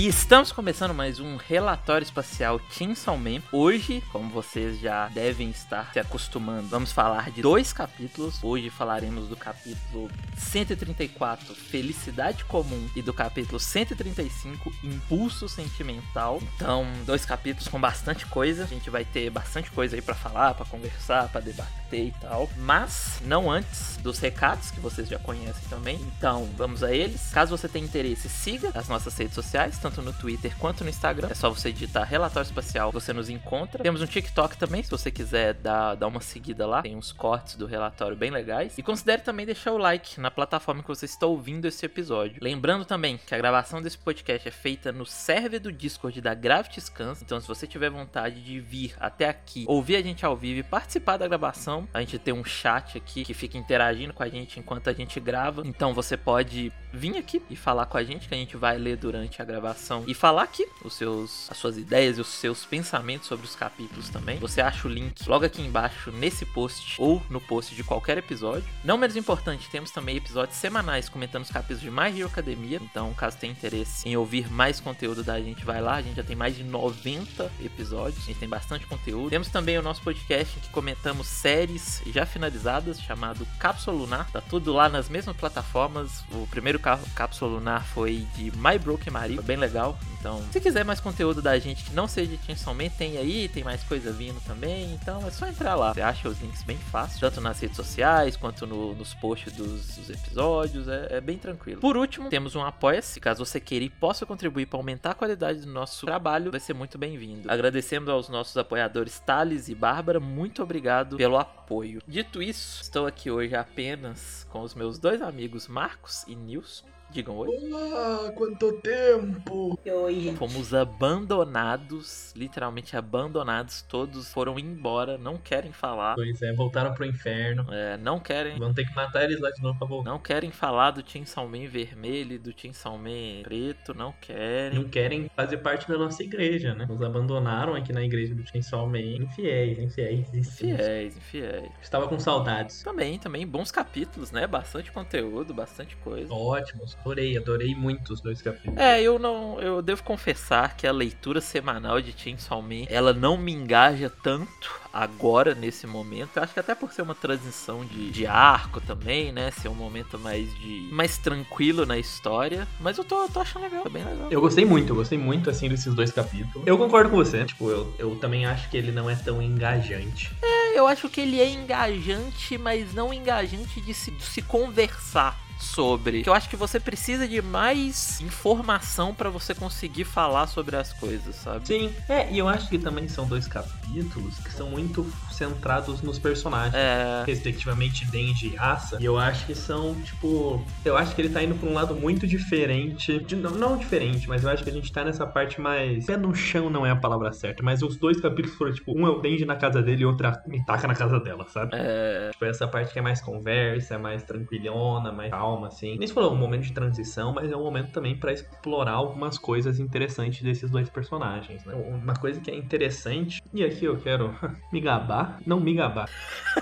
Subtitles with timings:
[0.00, 3.42] E estamos começando mais um relatório espacial Chainsaw Man.
[3.52, 8.42] Hoje, como vocês já devem estar se acostumando, vamos falar de dois capítulos.
[8.42, 16.40] Hoje falaremos do capítulo 134, Felicidade Comum, e do capítulo 135, Impulso Sentimental.
[16.56, 18.64] Então, dois capítulos com bastante coisa.
[18.64, 22.48] A gente vai ter bastante coisa aí para falar, para conversar, para debater e tal.
[22.56, 25.96] Mas não antes dos recados que vocês já conhecem também.
[26.16, 27.28] Então, vamos a eles.
[27.34, 31.28] Caso você tenha interesse, siga as nossas redes sociais, tanto no Twitter quanto no Instagram.
[31.30, 33.82] É só você digitar Relatório Espacial, você nos encontra.
[33.82, 36.82] Temos um TikTok também, se você quiser dar, dar uma seguida lá.
[36.82, 38.78] Tem uns cortes do relatório bem legais.
[38.78, 42.38] E considere também deixar o like na plataforma que você está ouvindo esse episódio.
[42.40, 46.80] Lembrando também que a gravação desse podcast é feita no server do Discord da Gravity
[46.80, 47.22] Scans.
[47.22, 50.62] Então, se você tiver vontade de vir até aqui, ouvir a gente ao vivo e
[50.62, 54.60] participar da gravação, a gente tem um chat aqui que fica interagindo com a gente
[54.60, 55.62] enquanto a gente grava.
[55.64, 58.96] Então, você pode vir aqui e falar com a gente, que a gente vai ler
[58.96, 63.28] durante a gravação e falar aqui os seus, as suas ideias e os seus pensamentos
[63.28, 64.38] sobre os capítulos também.
[64.38, 68.64] Você acha o link logo aqui embaixo nesse post ou no post de qualquer episódio.
[68.84, 72.80] Não menos importante, temos também episódios semanais comentando os capítulos de My Hero Academia.
[72.82, 75.94] Então, caso tenha interesse em ouvir mais conteúdo da gente, vai lá.
[75.94, 79.30] A gente já tem mais de 90 episódios, a gente tem bastante conteúdo.
[79.30, 84.30] Temos também o nosso podcast em que comentamos séries já finalizadas, chamado Cápsula Lunar.
[84.30, 86.24] Tá tudo lá nas mesmas plataformas.
[86.32, 89.98] O primeiro Cápsula Lunar foi de My Broken Mario, foi bem legal.
[90.18, 93.48] Então, se quiser mais conteúdo da gente que não seja de Chainsaw Man, tem aí,
[93.48, 94.92] tem mais coisa vindo também.
[94.92, 95.94] Então, é só entrar lá.
[95.94, 99.96] Você acha os links bem fácil, tanto nas redes sociais quanto no, nos posts dos,
[99.96, 100.88] dos episódios.
[100.88, 101.80] É, é, bem tranquilo.
[101.80, 103.18] Por último, temos um Apoia-se.
[103.20, 106.74] Caso você queira e possa contribuir para aumentar a qualidade do nosso trabalho, vai ser
[106.74, 107.50] muito bem-vindo.
[107.50, 110.20] Agradecemos aos nossos apoiadores Thales e Bárbara.
[110.20, 112.02] Muito obrigado pelo apoio.
[112.06, 116.84] Dito isso, estou aqui hoje apenas com os meus dois amigos Marcos e Nilson.
[117.12, 117.48] Digam oi.
[117.48, 119.76] Olá, quanto tempo!
[119.84, 120.36] Oi, gente.
[120.36, 123.82] Fomos abandonados, literalmente abandonados.
[123.82, 126.14] Todos foram embora, não querem falar.
[126.14, 127.66] Pois é, voltaram pro inferno.
[127.72, 128.56] É, não querem.
[128.56, 130.08] Vão ter que matar eles lá de novo pra voltar.
[130.08, 134.78] Não querem falar do Tim Salman vermelho e do Tim Salman preto, não querem.
[134.78, 136.86] Não querem fazer parte da nossa igreja, né?
[136.88, 139.16] Nos abandonaram aqui na igreja do Tim Salman.
[139.16, 140.32] Infiéis, infiéis.
[140.32, 141.72] Infiéis, infiéis.
[141.82, 142.84] Estava com saudades.
[142.84, 143.44] Também, também.
[143.44, 144.46] Bons capítulos, né?
[144.46, 146.32] Bastante conteúdo, bastante coisa.
[146.32, 146.99] Ótimos.
[147.00, 148.78] Adorei, adorei muito os dois capítulos.
[148.78, 149.58] É, eu não.
[149.60, 154.80] Eu devo confessar que a leitura semanal de Chainsaw Man, ela não me engaja tanto
[154.92, 156.36] agora, nesse momento.
[156.36, 159.50] Eu acho que até por ser uma transição de, de arco também, né?
[159.50, 160.88] Ser um momento mais de.
[160.92, 162.68] mais tranquilo na história.
[162.78, 164.28] Mas eu tô, tô achando legal, tá bem legal.
[164.30, 166.66] Eu gostei muito, eu gostei muito assim desses dois capítulos.
[166.66, 167.44] Eu concordo com você.
[167.44, 170.30] Tipo, eu, eu também acho que ele não é tão engajante.
[170.42, 175.49] É, eu acho que ele é engajante, mas não engajante de se, de se conversar
[175.60, 176.22] sobre.
[176.26, 181.34] Eu acho que você precisa de mais informação para você conseguir falar sobre as coisas,
[181.36, 181.66] sabe?
[181.66, 181.92] Sim.
[182.08, 186.74] É, e eu acho que também são dois capítulos que são muito centrados nos personagens.
[186.74, 187.24] É.
[187.26, 188.98] Respectivamente, Denji e Asa.
[189.00, 190.64] E eu acho que são, tipo.
[190.84, 193.18] Eu acho que ele tá indo pra um lado muito diferente.
[193.20, 196.06] De, não, não diferente, mas eu acho que a gente tá nessa parte mais.
[196.06, 199.06] Pé no chão não é a palavra certa, mas os dois capítulos foram, tipo, um
[199.06, 201.72] é o Denji na casa dele e outro é me taca na casa dela, sabe?
[201.74, 202.30] É.
[202.32, 205.96] Tipo, essa parte que é mais conversa, é mais tranquilhona, mais calma, assim.
[205.98, 209.38] Nem se falou um momento de transição, mas é um momento também para explorar algumas
[209.38, 211.74] coisas interessantes desses dois personagens, né?
[211.74, 214.34] Uma coisa que é interessante, e aqui eu quero
[214.72, 216.08] me gabar, não me gabar.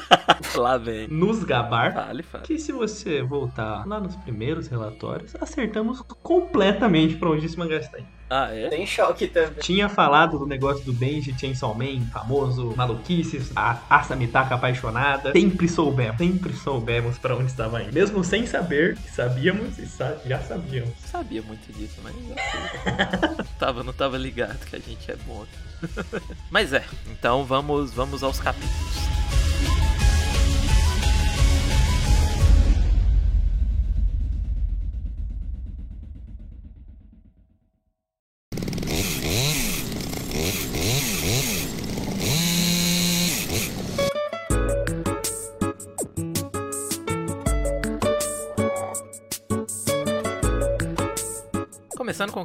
[0.57, 1.09] Lá vem.
[1.09, 1.95] Nos gabar.
[1.95, 2.45] Fale, fale.
[2.45, 7.99] Que se você voltar lá nos primeiros relatórios, acertamos completamente pra onde esse mangá está
[7.99, 8.18] indo.
[8.31, 8.69] Ah, é?
[8.69, 9.61] Tem choque também.
[9.61, 15.33] Tinha falado do negócio do Denji Chainsaw Man, famoso, maluquices, a Asa Mitaka apaixonada.
[15.33, 17.93] Sempre soubemos, sempre soubemos pra onde estava indo.
[17.93, 20.93] Mesmo sem saber que sabíamos e sa já sabíamos.
[21.11, 25.47] Sabia muito disso, mas não tava, não tava ligado que a gente é bom.
[26.51, 29.18] mas é, então vamos, vamos aos capítulos.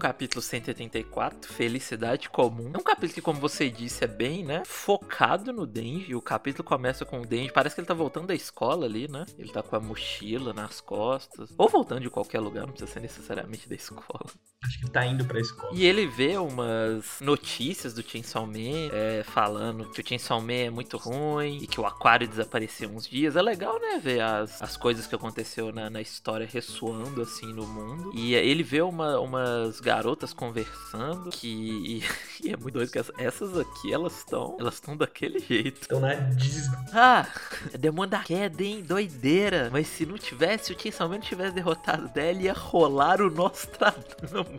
[0.04, 2.74] Capítulo 184, Felicidade Comum.
[2.74, 6.14] É um capítulo que, como você disse, é bem, né, focado no Denji.
[6.14, 9.26] O capítulo começa com o Denji, parece que ele tá voltando da escola ali, né?
[9.38, 11.54] Ele tá com a mochila nas costas.
[11.58, 14.30] Ou voltando de qualquer lugar, não precisa ser necessariamente da escola.
[14.64, 15.74] Acho que tá indo pra escola.
[15.74, 20.70] E ele vê umas notícias do Chainsaw Man é, falando que o Chainsaw Man é
[20.70, 23.36] muito ruim e que o aquário desapareceu uns dias.
[23.36, 24.00] É legal, né?
[24.02, 28.12] Ver as, as coisas que aconteceu na, na história ressoando assim no mundo.
[28.14, 31.48] E ele vê uma, umas garotas conversando que.
[31.48, 32.04] E,
[32.48, 34.56] e é muito doido que essas aqui, elas estão.
[34.60, 35.82] Elas estão daquele jeito.
[35.82, 36.78] Estão na Disney.
[36.94, 37.28] Ah,
[37.74, 38.82] é demônio da queda, hein?
[38.82, 39.70] Doideira.
[39.72, 44.53] Mas se não tivesse, o Chainsaw Man tivesse derrotado dela, ia rolar o Nostradamus.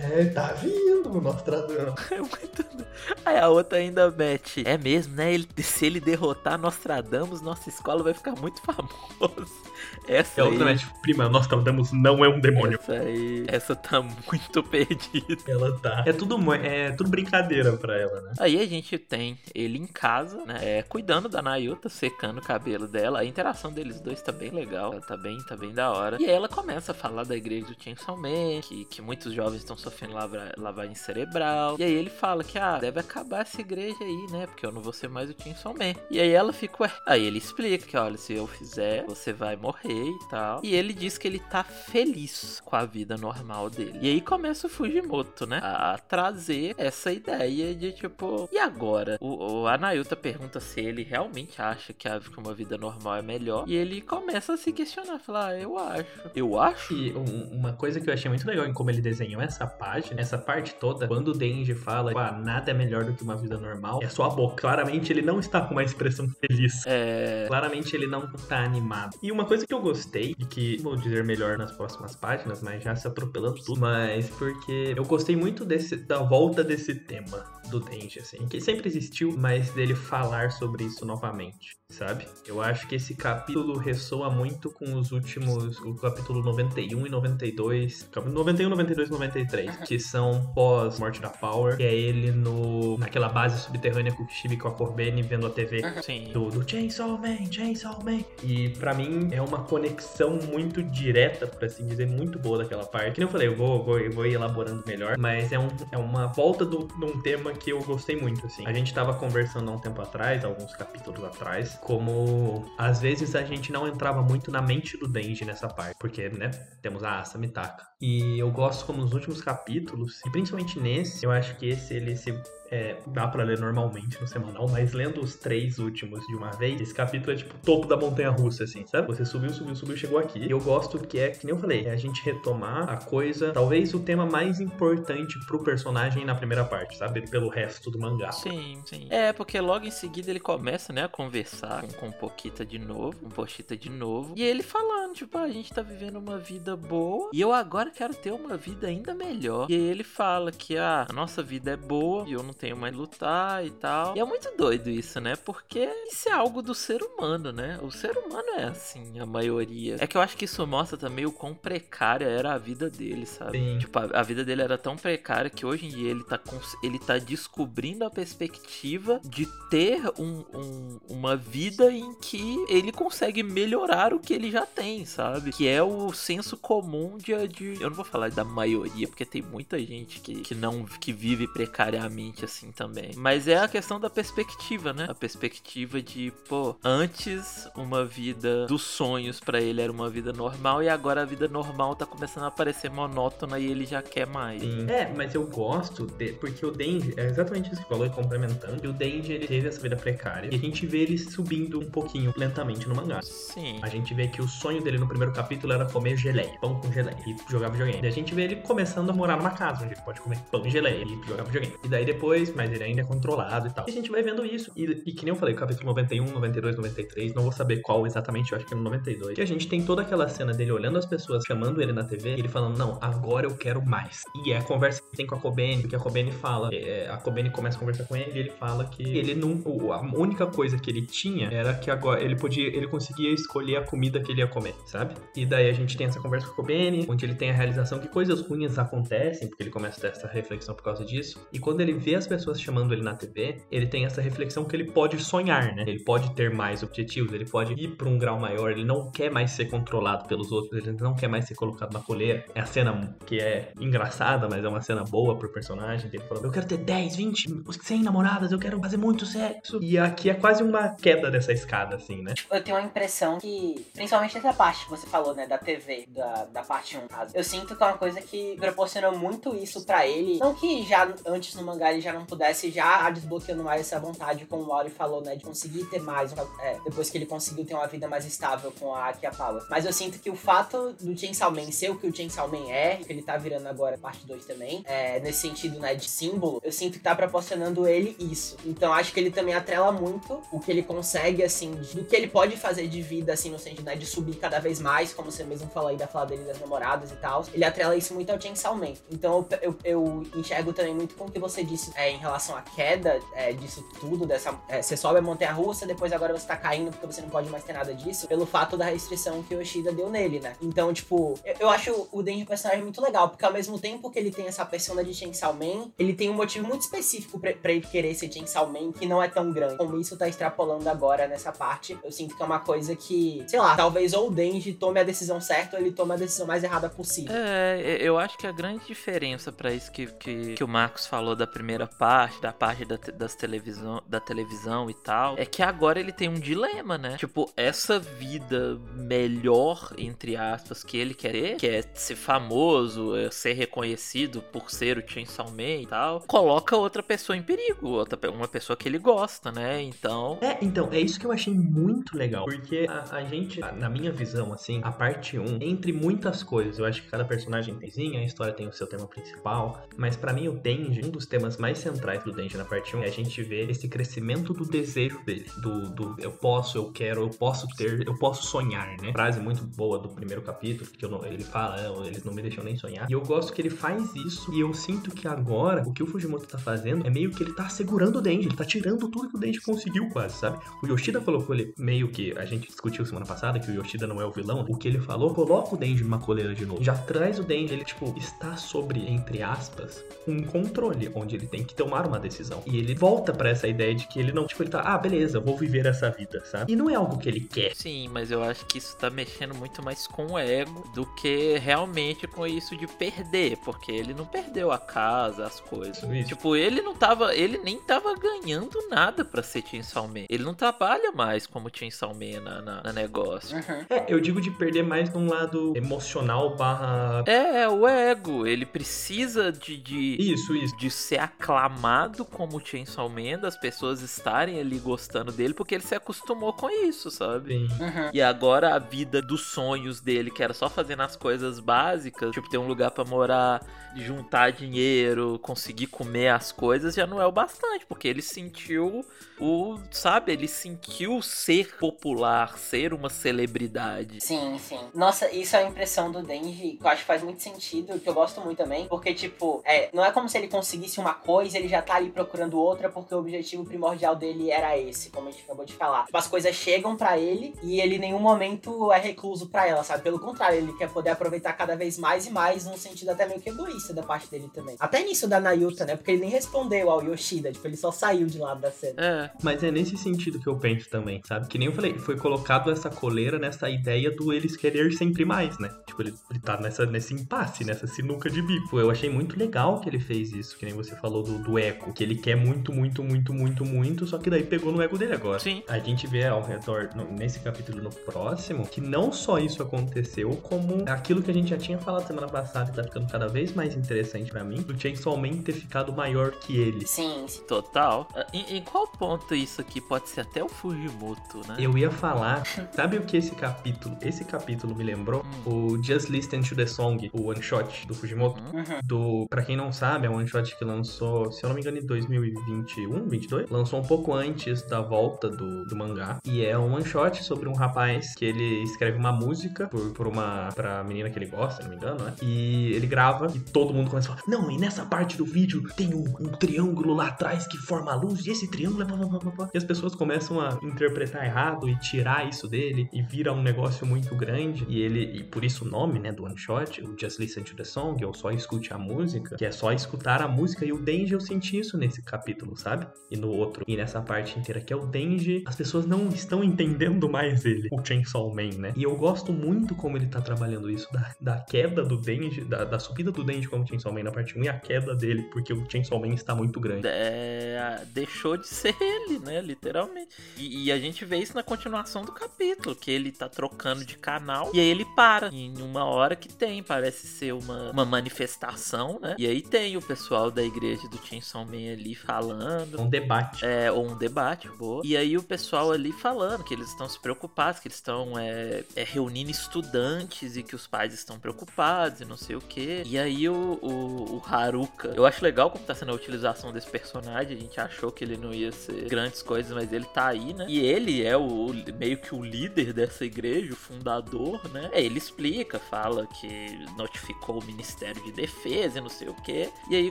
[0.00, 1.98] É, tá vindo o Nostradamus.
[3.24, 3.30] É.
[3.30, 4.62] Aí a outra ainda mete.
[4.66, 5.32] É mesmo, né?
[5.32, 9.46] Ele, se ele derrotar Nostradamus, nossa escola vai ficar muito famosa.
[10.06, 10.50] Essa é aí...
[10.50, 10.86] outra mete.
[11.02, 12.78] Prima, Nostradamus não é um demônio.
[12.80, 13.44] Essa aí.
[13.46, 15.36] Essa tá muito perdida.
[15.46, 16.02] Ela tá.
[16.06, 18.32] É tudo, é tudo brincadeira pra ela, né?
[18.38, 20.58] Aí a gente tem ele em casa, né?
[20.60, 23.20] É, cuidando da Nayuta, secando o cabelo dela.
[23.20, 24.92] A interação deles dois tá bem legal.
[24.92, 26.16] Ela tá bem, tá bem da hora.
[26.20, 29.58] E aí ela começa a falar da igreja do Chainsaw Man, que, que muitos jovens
[29.58, 31.76] estão sofrendo lava, lavagem cerebral.
[31.78, 34.46] E aí ele fala que, ah, deve acabar essa igreja aí, né?
[34.46, 35.94] Porque eu não vou ser mais o Chainsaw Man.
[36.10, 36.92] E aí ela fica, ué.
[37.06, 40.60] Aí ele explica que, olha, se eu fizer, você vai morrer e tal.
[40.62, 43.98] E ele diz que ele tá feliz com a vida normal dele.
[44.00, 45.60] E aí começa o Fujimoto, né?
[45.62, 49.18] A trazer essa ideia de tipo, e agora?
[49.20, 53.22] O, o Anayuta pergunta se ele realmente acha que, a, que uma vida normal é
[53.22, 53.64] melhor.
[53.66, 56.30] E ele começa a se questionar, falar, ah, eu acho.
[56.34, 56.94] Eu acho.
[56.94, 60.20] E um, uma coisa que eu achei muito legal em como ele desenhou essa página,
[60.20, 63.58] essa parte toda, quando o Denji fala, ah, nada é melhor do que uma vida
[63.58, 64.54] normal, é só a boca.
[64.54, 66.86] Claramente ele não está com uma expressão feliz.
[66.86, 67.44] É.
[67.48, 69.18] Claramente ele não tá animado.
[69.20, 72.84] E uma coisa que eu gostei, e que vou dizer melhor nas próximas páginas, mas
[72.84, 77.80] já se atropelando tudo, mas porque eu gostei muito desse, da volta desse tema do
[77.80, 82.28] Denji, assim, que sempre existiu, mas dele falar sobre isso novamente, sabe?
[82.46, 88.08] Eu acho que esse capítulo ressoa muito com os últimos, o capítulo 91 e 92,
[88.14, 93.28] 91, 92 e 93, que são pós Morte da Power, que é ele no naquela
[93.28, 96.30] base subterrânea com o Kishibe com a Corbane vendo a TV Sim.
[96.32, 98.20] do, do Chainsaw Man, Chainsaw Man.
[98.42, 103.12] E para mim é uma conexão muito direta, por assim dizer, muito boa daquela parte.
[103.12, 105.68] Que nem eu falei, eu vou, vou, eu vou ir elaborando melhor, mas é, um,
[105.90, 108.66] é uma volta do, de um tema que eu gostei muito, assim.
[108.66, 113.42] A gente tava conversando há um tempo atrás, alguns capítulos atrás, como às vezes a
[113.42, 116.50] gente não entrava muito na mente do Denji nessa parte, porque, né,
[116.82, 117.86] temos a Asa Mitaka.
[118.00, 122.16] E eu gosto como nos últimos capítulos, e principalmente nesse, eu acho que esse ele
[122.16, 122.32] se
[122.70, 126.80] é, dá para ler normalmente no semanal, mas lendo os três últimos de uma vez,
[126.80, 129.06] esse capítulo é tipo topo da montanha russa, assim, sabe?
[129.08, 130.38] Você subiu, subiu, subiu, chegou aqui.
[130.38, 133.52] E eu gosto que é, que nem eu falei, é a gente retomar a coisa,
[133.52, 137.28] talvez o tema mais importante pro personagem na primeira parte, sabe?
[137.28, 138.32] Pelo resto do mangá.
[138.32, 139.06] Sim, sim.
[139.10, 143.16] É, porque logo em seguida ele começa, né, a conversar com, com Pokita de novo,
[143.18, 146.76] com Pochita de novo, e ele falando, tipo, ah, a gente tá vivendo uma vida
[146.76, 149.70] boa e eu agora quero ter uma vida ainda melhor.
[149.70, 152.76] E aí ele fala que, ah, a nossa vida é boa e eu não tenho
[152.76, 154.16] mais lutar e tal.
[154.16, 155.36] E é muito doido isso, né?
[155.36, 157.78] Porque isso é algo do ser humano, né?
[157.82, 159.96] O ser humano é assim, a maioria.
[160.00, 163.26] É que eu acho que isso mostra também o quão precária era a vida dele,
[163.26, 163.58] sabe?
[163.58, 163.78] Sim.
[163.78, 166.40] Tipo, a, a vida dele era tão precária que hoje em dia ele tá,
[166.82, 173.42] ele tá descobrindo a perspectiva de ter um, um- uma vida em que ele consegue
[173.42, 175.52] melhorar o que ele já tem, sabe?
[175.52, 179.42] Que é o senso comum de, de- Eu não vou falar da maioria, porque tem
[179.42, 183.10] muita gente que, que não que vive precariamente assim também.
[183.16, 185.06] Mas é a questão da perspectiva, né?
[185.08, 190.82] A perspectiva de, pô, antes uma vida dos sonhos pra ele era uma vida normal
[190.82, 194.60] e agora a vida normal tá começando a parecer monótona e ele já quer mais.
[194.62, 194.86] Sim.
[194.88, 198.84] É, mas eu gosto de, porque o Denji, é exatamente isso que falou e complementando,
[198.84, 201.90] e o Denji ele teve essa vida precária e a gente vê ele subindo um
[201.90, 203.20] pouquinho lentamente no mangá.
[203.22, 203.78] Sim.
[203.82, 206.90] A gente vê que o sonho dele no primeiro capítulo era comer geleia, pão com
[206.90, 208.00] geleia e jogar videogame.
[208.02, 210.66] E a gente vê ele começando a morar numa casa onde ele pode comer pão
[210.66, 211.74] e geleia e jogar videogame.
[211.84, 213.84] E daí depois, mas ele ainda é controlado e tal.
[213.86, 214.72] E a gente vai vendo isso.
[214.76, 218.52] E, e que nem eu falei, capítulo 91, 92, 93, não vou saber qual exatamente,
[218.52, 219.34] eu acho que é no 92.
[219.34, 222.30] Que a gente tem toda aquela cena dele olhando as pessoas, chamando ele na TV,
[222.30, 224.22] e ele falando, não, agora eu quero mais.
[224.44, 227.16] E é a conversa que tem com a Kobene, porque a Kobene fala, é, a
[227.16, 229.58] Kobene começa a conversar com ele e ele fala que ele não,
[229.92, 233.82] a única coisa que ele tinha era que agora ele podia, ele conseguia escolher a
[233.82, 235.14] comida que ele ia comer, sabe?
[235.36, 237.98] E daí a gente tem essa conversa com a Kobene, onde ele tem a realização
[237.98, 241.46] que coisas ruins acontecem, porque ele começa a ter essa reflexão por causa disso.
[241.52, 244.74] E quando ele vê as pessoas chamando ele na TV, ele tem essa reflexão que
[244.74, 245.84] ele pode sonhar, né?
[245.86, 249.30] Ele pode ter mais objetivos, ele pode ir para um grau maior, ele não quer
[249.30, 252.44] mais ser controlado pelos outros, ele não quer mais ser colocado na coleira.
[252.54, 256.44] É a cena que é engraçada, mas é uma cena boa pro personagem dele falando:
[256.44, 259.78] Eu quero ter 10, 20, 100 namoradas, eu quero fazer muito sexo.
[259.82, 262.34] E aqui é quase uma queda dessa escada, assim, né?
[262.50, 266.06] Eu tenho a impressão que, principalmente nessa parte, parte que você falou, né, da TV,
[266.08, 267.34] da, da parte 1, caso.
[267.34, 270.38] Eu sinto que é uma coisa que proporcionou muito isso para ele.
[270.38, 274.44] Não que já antes no mangá ele já não pudesse, já desbloqueando mais essa vontade,
[274.44, 277.72] como o Auri falou, né, de conseguir ter mais, é, depois que ele conseguiu ter
[277.72, 279.64] uma vida mais estável com a Aki Power.
[279.70, 282.70] Mas eu sinto que o fato do Chainsaw Man ser o que o Chainsaw Man
[282.70, 286.60] é, que ele tá virando agora parte 2 também, é, nesse sentido, né, de símbolo,
[286.62, 288.58] eu sinto que tá proporcionando ele isso.
[288.66, 292.28] Então acho que ele também atrela muito o que ele consegue, assim, do que ele
[292.28, 295.44] pode fazer de vida, assim, no sentido, né, de subir cada vez mais, como você
[295.44, 297.44] mesmo falou aí da fala dele das namoradas e tal.
[297.52, 298.94] Ele atrela isso muito ao Chainsaw Man.
[299.10, 302.56] Então eu, eu, eu enxergo também muito com o que você disse é, em relação
[302.56, 304.58] à queda é, disso tudo, dessa.
[304.68, 307.48] É, você sobe a montanha russa, depois agora você tá caindo porque você não pode
[307.50, 310.56] mais ter nada disso, pelo fato da restrição que o Yoshida deu nele, né?
[310.60, 314.10] Então, tipo, eu, eu acho o Denji um personagem muito legal, porque ao mesmo tempo
[314.10, 317.52] que ele tem essa persona de Chainsaw Man, ele tem um motivo muito específico pra,
[317.52, 319.76] pra ele querer ser Chainsaw Man, que não é tão grande.
[319.76, 323.60] Como isso tá extrapolando agora nessa parte, eu sinto que é uma coisa que, sei
[323.60, 324.47] lá, talvez ou o Denji
[324.78, 327.34] tome a decisão certa ou ele tome a decisão mais errada possível.
[327.34, 331.34] É, eu acho que a grande diferença para isso que, que, que, o Marcos falou
[331.34, 335.98] da primeira parte, da parte da, das televisão, da televisão e tal, é que agora
[335.98, 337.16] ele tem um dilema, né?
[337.16, 343.54] Tipo, essa vida melhor, entre aspas, que ele quer, que é ser famoso, é ser
[343.54, 348.48] reconhecido por ser o Chainsaw Man e tal, coloca outra pessoa em perigo, outra, uma
[348.48, 349.82] pessoa que ele gosta, né?
[349.82, 350.38] Então.
[350.40, 352.44] É, então, é isso que eu achei muito legal.
[352.44, 356.84] Porque a, a gente, na minha visão, assim, a parte 1, entre muitas coisas, eu
[356.84, 360.48] acho que cada personagem tem a história tem o seu tema principal, mas para mim
[360.48, 363.42] o Denji, um dos temas mais centrais do Denji na parte 1 é a gente
[363.42, 368.06] ver esse crescimento do desejo dele, do, do eu posso, eu quero, eu posso ter,
[368.06, 369.12] eu posso sonhar, né?
[369.12, 372.64] Frase muito boa do primeiro capítulo, que não, ele fala, ah, eles não me deixam
[372.64, 373.08] nem sonhar.
[373.08, 376.06] E eu gosto que ele faz isso e eu sinto que agora o que o
[376.06, 379.28] Fujimoto tá fazendo é meio que ele tá segurando o Denji, ele tá tirando tudo
[379.28, 380.58] que o Denji conseguiu quase, sabe?
[380.82, 384.20] O Yoshida colocou ele meio que a gente discutiu semana passada que o Yoshida não
[384.20, 384.64] é o vilão.
[384.68, 386.82] O que ele falou, coloca o Denji numa coleira de novo.
[386.82, 391.64] Já traz o Denji, ele tipo está sobre entre aspas um controle onde ele tem
[391.64, 392.62] que tomar uma decisão.
[392.66, 395.40] E ele volta para essa ideia de que ele não, tipo, ele tá, ah, beleza,
[395.40, 396.72] vou viver essa vida, sabe?
[396.72, 397.74] E não é algo que ele quer.
[397.74, 401.56] Sim, mas eu acho que isso tá mexendo muito mais com o ego do que
[401.58, 406.02] realmente com isso de perder, porque ele não perdeu a casa, as coisas.
[406.02, 406.28] Isso.
[406.28, 410.26] Tipo, ele não tava, ele nem tava ganhando nada para ser Chainsaw Man.
[410.28, 413.56] Ele não trabalha mais como Chainsaw Man na, na, na negócio.
[413.56, 413.86] Uhum.
[413.88, 417.24] É, eu digo de perder mais num lado emocional barra...
[417.26, 418.46] É, é, o ego.
[418.46, 420.16] Ele precisa de, de...
[420.18, 420.76] Isso, isso.
[420.76, 425.94] De ser aclamado como Chainsaw Man, das pessoas estarem ali gostando dele, porque ele se
[425.94, 427.58] acostumou com isso, sabe?
[427.58, 427.68] Sim.
[427.82, 428.10] Uhum.
[428.12, 432.48] E agora a vida dos sonhos dele, que era só fazendo as coisas básicas, tipo
[432.48, 433.64] ter um lugar para morar,
[433.96, 439.04] juntar dinheiro, conseguir comer as coisas, já não é o bastante, porque ele sentiu
[439.40, 443.97] o, sabe, ele sentiu ser popular, ser uma celebridade.
[444.20, 444.78] Sim, sim.
[444.94, 448.08] Nossa, isso é a impressão do Denji, que eu acho que faz muito sentido, que
[448.08, 451.58] eu gosto muito também, porque, tipo, é, não é como se ele conseguisse uma coisa,
[451.58, 455.30] ele já tá ali procurando outra, porque o objetivo primordial dele era esse, como a
[455.30, 456.06] gente acabou de falar.
[456.06, 459.82] Tipo, as coisas chegam para ele e ele em nenhum momento é recluso para ela,
[459.84, 460.02] sabe?
[460.02, 463.40] Pelo contrário, ele quer poder aproveitar cada vez mais e mais, num sentido até meio
[463.40, 464.76] que egoísta da parte dele também.
[464.78, 465.96] Até nisso da Nayuta, né?
[465.96, 468.94] Porque ele nem respondeu ao Yoshida, tipo, ele só saiu de lado da cena.
[468.98, 469.30] É.
[469.42, 471.46] Mas é nesse sentido que eu penso também, sabe?
[471.48, 475.58] Que nem eu falei, foi colocado essa coleira nessa ideia do eles querer sempre mais,
[475.58, 475.70] né?
[475.86, 478.78] Tipo, ele, ele tá nessa, nesse impasse, nessa sinuca de bico.
[478.78, 481.92] Eu achei muito legal que ele fez isso, que nem você falou do, do eco,
[481.92, 485.14] que ele quer muito, muito, muito, muito, muito, só que daí pegou no ego dele
[485.14, 485.38] agora.
[485.38, 485.62] Sim.
[485.68, 490.36] A gente vê ao redor, no, nesse capítulo no próximo, que não só isso aconteceu,
[490.36, 493.52] como aquilo que a gente já tinha falado semana passada e tá ficando cada vez
[493.54, 496.86] mais interessante para mim, do Chainsaw Man ter ficado maior que ele.
[496.86, 497.42] Sim, sim.
[497.46, 498.06] Total.
[498.14, 501.56] Ah, em, em qual ponto isso aqui pode ser até o Fujimoto, né?
[501.58, 502.42] Eu ia falar,
[502.72, 505.24] sabe o que esse capítulo, esse capítulo me lembrou?
[505.46, 505.74] Hum.
[505.74, 508.40] O Just Listen to the Song, o one shot do Fujimoto.
[508.54, 508.80] Uhum.
[508.84, 511.60] Do, pra quem não sabe, é um one shot que lançou, se eu não me
[511.60, 513.50] engano, em 2021, 22.
[513.50, 516.18] Lançou um pouco antes da volta do, do mangá.
[516.24, 520.06] E é um one shot sobre um rapaz que ele escreve uma música por, por
[520.06, 522.14] uma, pra menina que ele gosta, se não me engano, né?
[522.22, 525.62] E ele grava e todo mundo começa a falar, não, e nessa parte do vídeo
[525.74, 529.48] tem um, um triângulo lá atrás que forma a luz e esse triângulo é...
[529.54, 533.86] E as pessoas começam a interpretar errado e tirar isso dele e vira um negócio
[533.86, 534.64] muito grande.
[534.68, 537.54] E ele, e por isso o nome, né, do one shot, o Just Listen to
[537.54, 540.64] the Song, ou só escute a música, que é só escutar a música.
[540.64, 542.86] E o Denji eu senti isso nesse capítulo, sabe?
[543.10, 543.64] E no outro.
[543.66, 547.68] E nessa parte inteira que é o Denji, as pessoas não estão entendendo mais ele,
[547.70, 548.72] o Chainsaw Man, né?
[548.74, 552.64] E eu gosto muito como ele tá trabalhando isso, da, da queda do Denji, da,
[552.64, 555.52] da subida do Denji como Chainsaw Man na parte 1 e a queda dele, porque
[555.52, 556.86] o Chainsaw Man está muito grande.
[556.86, 559.40] É, deixou de ser ele, né?
[559.40, 560.16] Literalmente.
[560.36, 563.84] E, e, a gente vê isso na continuação do capítulo, que ele tá trocando trocando
[563.84, 564.50] de canal.
[564.54, 569.16] E aí ele para em uma hora que tem, parece ser uma, uma manifestação, né?
[569.18, 572.80] E aí tem o pessoal da igreja do Chainsaw Man ali falando.
[572.80, 573.44] Um debate.
[573.44, 574.82] É, ou um debate, boa.
[574.84, 578.62] E aí o pessoal ali falando que eles estão se preocupados, que eles estão é,
[578.76, 582.82] é, reunindo estudantes e que os pais estão preocupados e não sei o que.
[582.86, 584.92] E aí o, o, o, Haruka.
[584.94, 587.36] Eu acho legal como tá sendo a utilização desse personagem.
[587.36, 590.46] A gente achou que ele não ia ser grandes coisas, mas ele tá aí, né?
[590.48, 594.70] E ele é o meio que o líder dessa igreja, o fundador, né?
[594.72, 599.50] É, ele explica, fala que notificou o Ministério de Defesa e não sei o que.
[599.70, 599.90] E aí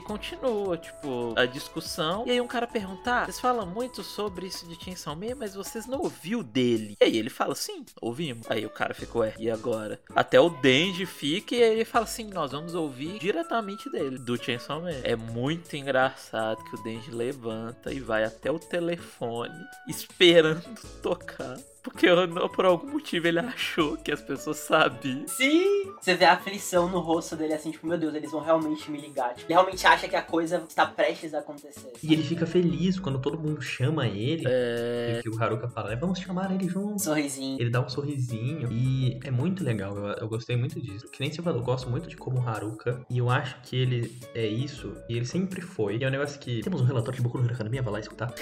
[0.00, 2.24] continua, tipo, a discussão.
[2.26, 5.54] E aí um cara pergunta: ah, vocês falam muito sobre isso de Chainsaw Man, mas
[5.54, 6.96] vocês não ouviu dele?
[7.00, 8.50] E aí ele fala: sim, ouvimos.
[8.50, 10.00] Aí o cara ficou, é, e agora?
[10.14, 14.36] Até o Denji fica e aí ele fala assim: nós vamos ouvir diretamente dele, do
[14.42, 15.00] Chainsaw Man.
[15.02, 19.54] É muito engraçado que o Denji levanta e vai até o telefone
[19.86, 20.62] esperando
[21.02, 21.56] tocar.
[21.90, 22.06] Porque
[22.54, 25.26] por algum motivo ele achou que as pessoas sabiam.
[25.26, 25.92] Sim!
[26.00, 29.00] Você vê a aflição no rosto dele assim, tipo, meu Deus, eles vão realmente me
[29.00, 29.34] ligar.
[29.34, 31.92] Tipo, ele realmente acha que a coisa está prestes a acontecer.
[32.02, 34.44] E ele fica feliz quando todo mundo chama ele.
[34.46, 35.16] É.
[35.18, 37.02] E que o Haruka fala, vamos chamar ele junto.
[37.02, 37.60] Sorrisinho.
[37.60, 38.70] Ele dá um sorrisinho.
[38.70, 39.96] E é muito legal.
[39.96, 41.08] Eu, eu gostei muito disso.
[41.08, 43.04] Que nem você falou, eu gosto muito de como o Haruka.
[43.10, 44.94] E eu acho que ele é isso.
[45.08, 45.96] E ele sempre foi.
[45.96, 46.60] E é um negócio que.
[46.62, 48.32] Temos um relatório de Boku no Hero Academia, vai lá escutar.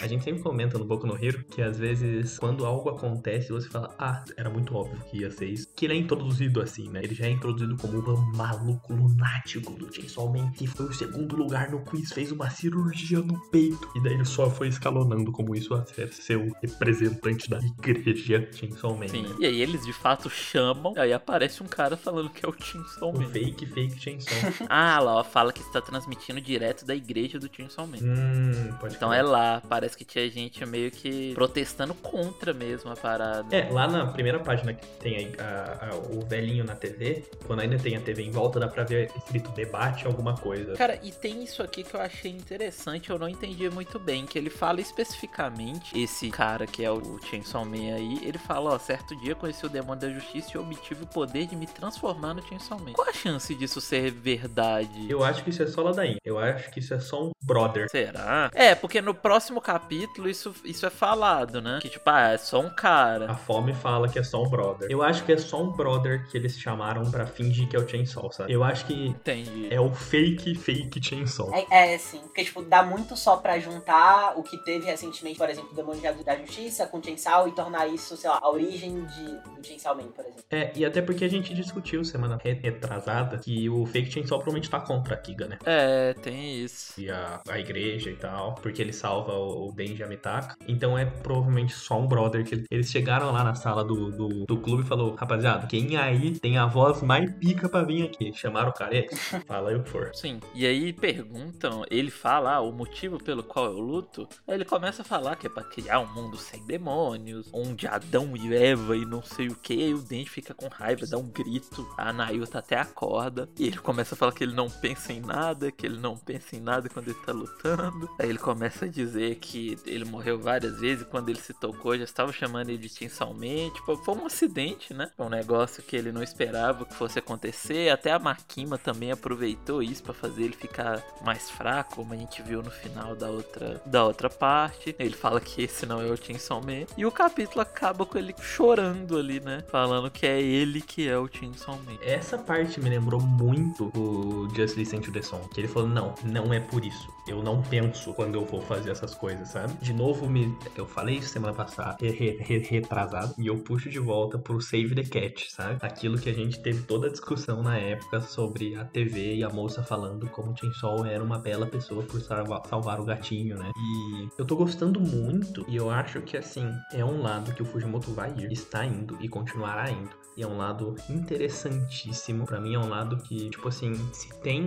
[0.00, 3.68] A gente sempre comenta no Boku no Hero que às vezes, quando algo acontece, você
[3.68, 5.68] fala, ah, era muito óbvio que ia ser isso.
[5.74, 7.00] Que ele é introduzido assim, né?
[7.02, 11.36] Ele já é introduzido como um maluco lunático do Chainsaw Man, que foi o segundo
[11.36, 13.88] lugar no quiz, fez uma cirurgia no peito.
[13.94, 18.96] E daí ele só foi escalonando como isso a ser seu representante da igreja Chainsaw
[18.96, 19.08] Man.
[19.08, 19.36] Sim, né?
[19.40, 23.12] e aí eles de fato chamam, aí aparece um cara falando que é o Chainsaw
[23.12, 23.26] Man.
[23.26, 24.34] O fake, fake Chainsaw.
[24.68, 27.98] ah, lá, ó, fala que está transmitindo direto da igreja do Chainsaw Man.
[28.02, 32.96] Hum, pode então é lá, parece que tinha gente meio que protestando contra mesmo a
[32.96, 33.54] parada.
[33.54, 37.78] É, lá na primeira página que tem a, a, o velhinho na TV, quando ainda
[37.78, 40.74] tem a TV em volta, dá pra ver escrito debate alguma coisa.
[40.74, 44.38] Cara, e tem isso aqui que eu achei interessante, eu não entendi muito bem, que
[44.38, 49.16] ele fala especificamente, esse cara que é o Chainsaw Man aí, ele fala, ó, certo
[49.16, 52.78] dia conheci o demônio da justiça e obtive o poder de me transformar no Chainsaw
[52.78, 52.92] Man.
[52.92, 55.06] Qual a chance disso ser verdade?
[55.08, 56.18] Eu acho que isso é só ladainha.
[56.24, 57.88] Eu acho que isso é só um brother.
[57.90, 58.50] Será?
[58.54, 61.78] É, porque no próximo capítulo isso, isso é falado, né?
[61.80, 63.30] Que tipo, ah, é só um cara.
[63.30, 64.90] A fome fala que é só um brother.
[64.90, 67.88] Eu acho que é só um brother que eles chamaram para fingir que é o
[67.88, 68.52] Chainsaw, sabe?
[68.52, 69.68] Eu acho que Entendi.
[69.70, 71.52] é o fake, fake Chainsaw.
[71.54, 72.20] É, é sim.
[72.20, 76.02] Porque, tipo, dá muito só pra juntar o que teve recentemente, por exemplo, o Demônio
[76.24, 79.94] da Justiça com o Chainsaw e tornar isso, sei lá, a origem de, do Chainsaw
[79.96, 80.44] Man, por exemplo.
[80.50, 84.80] É, e até porque a gente discutiu semana retrasada que o fake Chainsaw provavelmente tá
[84.80, 85.58] contra a Kiga, né?
[85.64, 87.00] É, tem isso.
[87.00, 90.56] E a, a igreja e tal, porque ele salva o, o Denji Amitaka.
[90.66, 94.56] Então é provavelmente só um brother que eles chegaram lá na sala do, do, do
[94.58, 98.32] clube e falou, rapaziada, quem aí tem a voz mais pica pra vir aqui?
[98.34, 99.04] Chamaram o cara,
[99.46, 100.10] fala aí o que for.
[100.14, 104.64] Sim, e aí perguntam, ele fala ah, o motivo pelo qual eu luto, aí ele
[104.64, 108.96] começa a falar que é pra criar um mundo sem demônios, onde Adão e Eva
[108.96, 112.12] e não sei o que, e o Denji fica com raiva, dá um grito, a
[112.12, 115.86] Nayuta até acorda, e ele começa a falar que ele não pensa em nada, que
[115.86, 119.76] ele não pensa em nada quando ele tá lutando, aí ele começa a dizer que
[119.86, 122.90] ele morreu várias vezes, quando ele se tocou já estava chamando ele de
[123.34, 125.10] Man, tipo, foi um acidente, né?
[125.18, 130.02] Um negócio que ele não esperava que fosse acontecer, até a Makima também aproveitou isso
[130.02, 134.04] para fazer ele ficar mais fraco, como a gente viu no final da outra, da
[134.04, 134.94] outra parte.
[134.98, 139.16] Ele fala que esse não é o Man, e o capítulo acaba com ele chorando
[139.16, 139.64] ali, né?
[139.68, 141.28] Falando que é ele que é o
[141.66, 141.98] Man.
[142.02, 146.14] Essa parte me lembrou muito o Just Listen to the Song, que ele falou, não,
[146.24, 147.12] não é por isso.
[147.26, 149.72] Eu não penso quando eu vou fazer essas coisas, sabe?
[149.80, 151.96] De novo, me, eu falei isso semana passada,
[152.40, 155.78] re, re, retrasado, e eu puxo de volta pro Save the Cat, sabe?
[155.80, 159.48] Aquilo que a gente teve toda a discussão na época sobre a TV e a
[159.48, 163.70] moça falando como Chainsaw era uma bela pessoa por salvar, salvar o gatinho, né?
[163.76, 167.64] E eu tô gostando muito, e eu acho que, assim, é um lado que o
[167.64, 170.24] Fujimoto vai ir, está indo e continuará indo.
[170.36, 172.44] E é um lado interessantíssimo.
[172.44, 174.66] Para mim é um lado que, tipo assim, se tem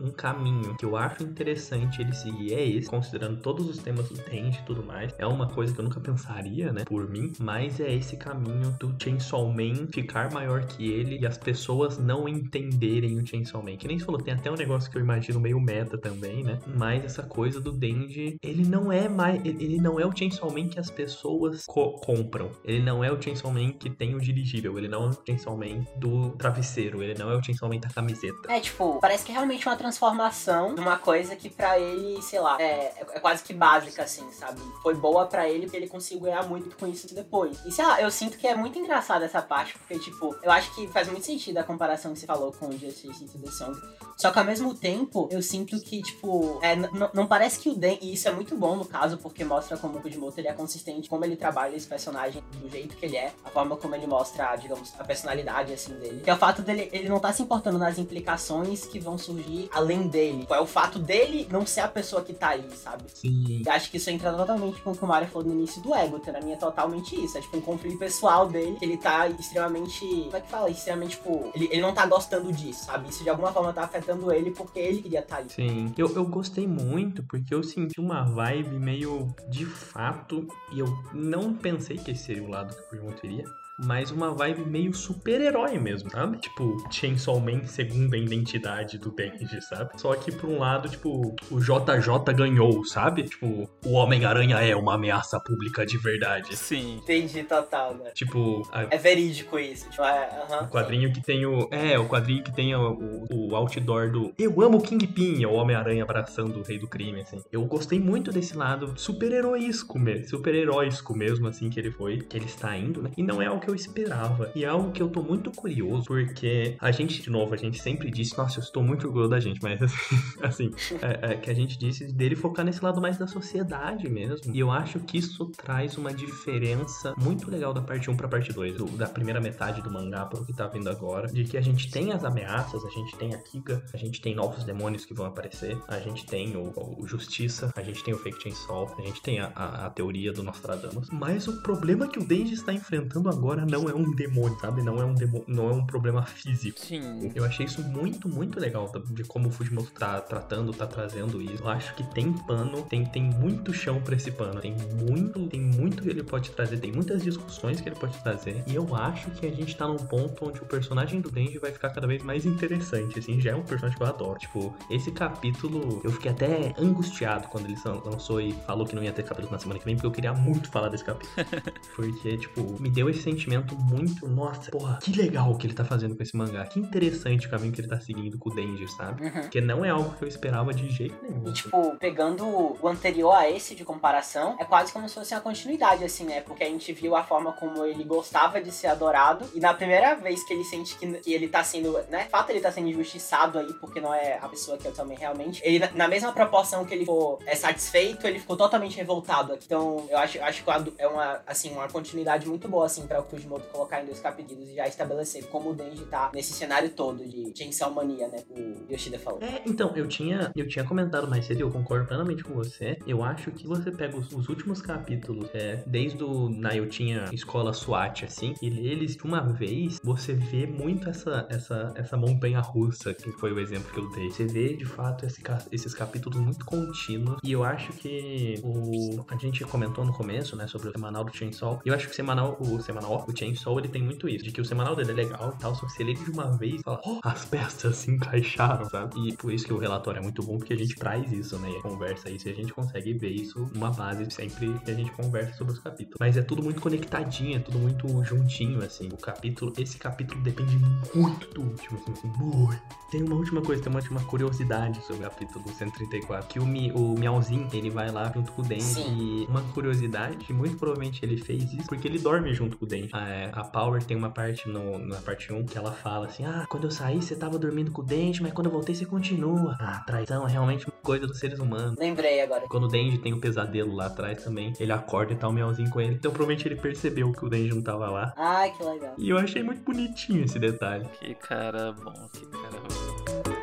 [0.00, 4.14] um caminho que eu acho interessante ele seguir, é esse, considerando todos os temas do
[4.14, 5.12] Dente e tudo mais.
[5.18, 8.94] É uma coisa que eu nunca pensaria, né, por mim, mas é esse caminho do
[9.02, 13.76] Chainsaw Man ficar maior que ele e as pessoas não entenderem o Chainsaw Man.
[13.76, 16.58] Que nem você falou, tem até um negócio que eu imagino meio meta também, né?
[16.66, 20.68] Mas essa coisa do Denji, ele não é mais, ele não é o Chainsaw Man
[20.68, 22.50] que as pessoas co compram.
[22.64, 25.56] Ele não é o Chainsaw Man que tem o dirigível, ele não é o Chainsaw
[25.56, 28.52] Man do travesseiro, ele não é o Chainsaw Man da camiseta.
[28.52, 32.40] É, tipo, parece que é realmente uma transformação de uma coisa que para ele, sei
[32.40, 34.60] lá, é, é, quase que básica, assim, sabe?
[34.82, 37.58] Foi boa para ele porque ele conseguiu ganhar muito com isso isso depois.
[37.64, 40.74] E sei lá, eu sinto que é muito engraçado essa parte, porque, tipo, eu acho
[40.74, 43.78] que faz muito sentido a comparação que você falou com o Justice into the Song.
[44.16, 46.74] Só que ao mesmo tempo, eu sinto que, tipo, é,
[47.14, 47.98] não parece que o Den.
[48.02, 51.08] E isso é muito bom no caso, porque mostra como o Kujimoto ele é consistente,
[51.08, 54.54] como ele trabalha esse personagem do jeito que ele é, a forma como ele mostra,
[54.56, 56.20] digamos, a personalidade assim dele.
[56.22, 59.68] Que é o fato dele, ele não tá se importando nas implicações que vão surgir
[59.72, 60.46] além dele.
[60.50, 63.04] É o fato dele não ser a pessoa que tá ali, sabe?
[63.14, 63.62] Sim.
[63.64, 65.94] E acho que isso entra totalmente com o que o Mario falou no início do
[65.94, 66.18] ego.
[66.18, 66.56] Pra mim é
[66.88, 67.36] totalmente isso.
[67.36, 70.00] É tipo um conflito pessoal dele, ele tá extremamente.
[70.04, 70.70] Como é que fala?
[70.70, 71.50] Extremamente, tipo.
[71.54, 73.08] Ele, ele não tá gostando disso, sabe?
[73.08, 75.50] Isso de alguma forma tá afetando ele porque ele queria estar tá ali.
[75.50, 75.92] Sim.
[75.96, 80.46] Eu, eu gostei muito porque eu senti uma vibe meio de fato.
[80.72, 83.44] E eu não pensei que esse seria o lado que o Pokémon teria
[83.78, 86.38] mas uma vibe meio super-herói mesmo, sabe?
[86.38, 89.90] Tipo, Chainsaw Man segunda identidade do Denji, sabe?
[89.96, 93.22] Só que por um lado, tipo, o JJ ganhou, sabe?
[93.22, 96.56] Tipo, o Homem-Aranha é uma ameaça pública de verdade.
[96.56, 96.96] Sim.
[96.96, 98.10] Entendi total, né?
[98.14, 98.68] Tipo...
[98.72, 98.82] A...
[98.90, 99.88] É verídico isso.
[99.90, 101.14] Tipo, é, uh -huh, o quadrinho sim.
[101.14, 101.68] que tem o...
[101.70, 104.32] É, o quadrinho que tem o, o, o outdoor do...
[104.38, 107.40] Eu amo Kingpin, é o Homem-Aranha abraçando o rei do crime, assim.
[107.52, 112.46] Eu gostei muito desse lado super-heroísco mesmo, super-heróisco mesmo, assim, que ele foi, que ele
[112.46, 113.10] está indo, né?
[113.16, 114.50] E não é o que que eu esperava.
[114.54, 117.78] E é algo que eu tô muito curioso, porque a gente, de novo, a gente
[117.78, 119.78] sempre disse, nossa, eu estou muito orgulhoso da gente, mas
[120.42, 124.54] assim, é, é, que a gente disse dele focar nesse lado mais da sociedade mesmo.
[124.54, 128.52] E eu acho que isso traz uma diferença muito legal da parte 1 pra parte
[128.52, 131.60] 2, do, da primeira metade do mangá pro que tá vindo agora, de que a
[131.60, 135.12] gente tem as ameaças, a gente tem a Kiga, a gente tem novos demônios que
[135.12, 139.02] vão aparecer, a gente tem o, o Justiça, a gente tem o Fake Chainsaw, a
[139.02, 142.72] gente tem a, a, a teoria do Nostradamus, mas o problema que o Denji está
[142.72, 144.82] enfrentando agora agora não é um demônio, sabe?
[144.82, 146.78] Não é um demônio, não é um problema físico.
[146.78, 147.32] Sim.
[147.34, 151.62] Eu achei isso muito, muito legal de como o Fujimoto tá tratando, tá trazendo isso.
[151.62, 154.60] Eu acho que tem pano, tem, tem muito chão para esse pano.
[154.60, 158.62] Tem muito, tem muito que ele pode trazer, tem muitas discussões que ele pode trazer.
[158.66, 161.72] E eu acho que a gente tá num ponto onde o personagem do Denji vai
[161.72, 164.38] ficar cada vez mais interessante, assim, já é um personagem que eu adoro.
[164.38, 169.12] Tipo, esse capítulo, eu fiquei até angustiado quando ele lançou e falou que não ia
[169.12, 171.32] ter capítulo na semana que vem, porque eu queria muito falar desse capítulo.
[171.96, 175.84] porque, tipo, me deu esse sentimento sentimento muito, nossa, porra, que legal que ele tá
[175.84, 176.64] fazendo com esse mangá.
[176.66, 179.24] Que interessante o caminho que ele tá seguindo com o Denji, sabe?
[179.24, 179.30] Uhum.
[179.30, 181.48] Porque não é algo que eu esperava de jeito nenhum.
[181.48, 185.40] E, tipo, pegando o anterior a esse de comparação, é quase como se fosse uma
[185.40, 186.42] continuidade, assim, né?
[186.42, 189.46] Porque a gente viu a forma como ele gostava de ser adorado.
[189.54, 192.24] E na primeira vez que ele sente que, que ele tá sendo, né?
[192.24, 195.16] De fato, ele tá sendo injustiçado aí, porque não é a pessoa que eu também
[195.16, 195.62] realmente.
[195.64, 199.58] Ele, na mesma proporção que ele ficou é, satisfeito, ele ficou totalmente revoltado.
[199.64, 203.37] Então, eu acho, acho que é uma, assim, uma continuidade muito boa, assim, pra o
[203.38, 207.24] Fujimoto colocar em dois capítulos e já estabelecer como o Denji tá nesse cenário todo
[207.24, 208.38] de Chainsaw Mania, né?
[208.50, 209.40] O Yoshida falou.
[209.42, 212.98] É, então, eu tinha, eu tinha comentado mais cedo eu concordo plenamente com você.
[213.06, 217.26] Eu acho que você pega os, os últimos capítulos, é, desde o na eu tinha
[217.32, 222.60] escola SWAT, assim, e eles, de uma vez, você vê muito essa, essa, essa montanha
[222.60, 224.30] russa, que foi o exemplo que eu dei.
[224.30, 227.38] Você vê, de fato, esse, esses capítulos muito contínuos.
[227.42, 231.36] E eu acho que o, a gente comentou no começo, né, sobre o semanal do
[231.36, 231.80] Chainsaw.
[231.84, 234.50] E eu acho que o semanal, o semanal, o Chainsaw ele tem muito isso, de
[234.50, 236.80] que o semanal dele é legal e tal, só que você lê de uma vez
[236.80, 239.28] e fala, oh, as peças se encaixaram, sabe?
[239.28, 241.70] E por isso que o relatório é muito bom, porque a gente traz isso, né?
[241.70, 245.10] E conversa isso e a gente consegue ver isso numa base sempre que a gente
[245.12, 246.16] conversa sobre os capítulos.
[246.18, 249.08] Mas é tudo muito conectadinho, é tudo muito juntinho, assim.
[249.12, 250.78] O capítulo, esse capítulo depende
[251.14, 252.82] muito do último, assim, assim muito.
[253.10, 256.92] Tem uma última coisa, tem uma última curiosidade sobre o capítulo 134, que o, Mi,
[256.92, 261.36] o Miauzinho, ele vai lá junto com o Denji e uma curiosidade, muito provavelmente ele
[261.38, 263.07] fez isso porque ele dorme junto com o Denji.
[263.14, 266.66] É, a Power tem uma parte no, na parte 1 que ela fala assim: Ah,
[266.68, 269.76] quando eu saí você tava dormindo com o Denji, mas quando eu voltei você continua.
[269.80, 271.96] Ah, traição é realmente uma coisa dos seres humanos.
[271.98, 272.62] Lembrei agora.
[272.68, 275.50] Quando o Denji tem o um pesadelo lá atrás também, ele acorda e tá o
[275.50, 276.14] um melzinho com ele.
[276.14, 278.32] Então provavelmente ele percebeu que o Denji não tava lá.
[278.36, 279.14] Ai, que legal.
[279.18, 281.06] E eu achei muito bonitinho esse detalhe.
[281.18, 283.57] Que cara bom, que cara bom.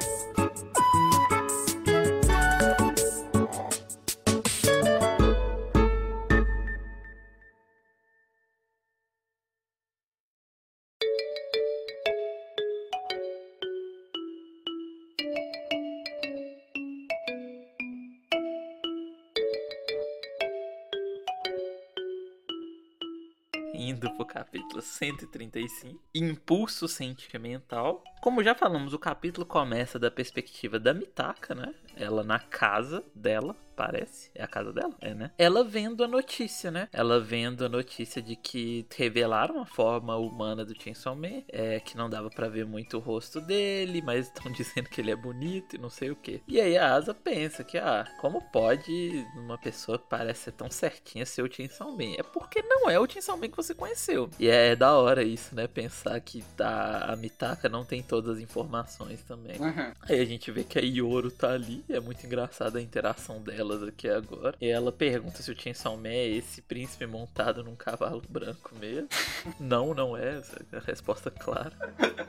[24.86, 31.76] 135, Impulso Sentimental, Como já falamos, o capítulo começa da perspectiva da Mitaka, né?
[31.96, 34.32] Ela na casa dela, parece.
[34.34, 34.96] É a casa dela?
[35.00, 35.32] É, né?
[35.38, 36.88] Ela vendo a notícia, né?
[36.92, 41.98] Ela vendo a notícia de que revelaram a forma humana do Chainsaw Man, é, que
[41.98, 45.76] não dava para ver muito o rosto dele, mas estão dizendo que ele é bonito
[45.76, 46.42] e não sei o que.
[46.48, 50.72] E aí a Asa pensa que, ah, como pode uma pessoa que parece ser tão
[50.72, 52.16] certinha ser o Chainsaw Man?
[52.18, 54.30] É porque não é o Chainsaw Man que você conheceu.
[54.40, 55.68] E é da hora isso, né?
[55.68, 59.58] Pensar que a Mitaka não tem todas as informações também.
[59.60, 59.92] Uhum.
[60.08, 63.84] Aí a gente vê que a Yoro tá ali, é muito engraçada a interação delas
[63.84, 64.56] aqui agora.
[64.62, 69.10] E ela pergunta se o Chainsaw Man é esse príncipe montado num cavalo branco mesmo.
[69.60, 71.74] não, não é, essa é a resposta clara.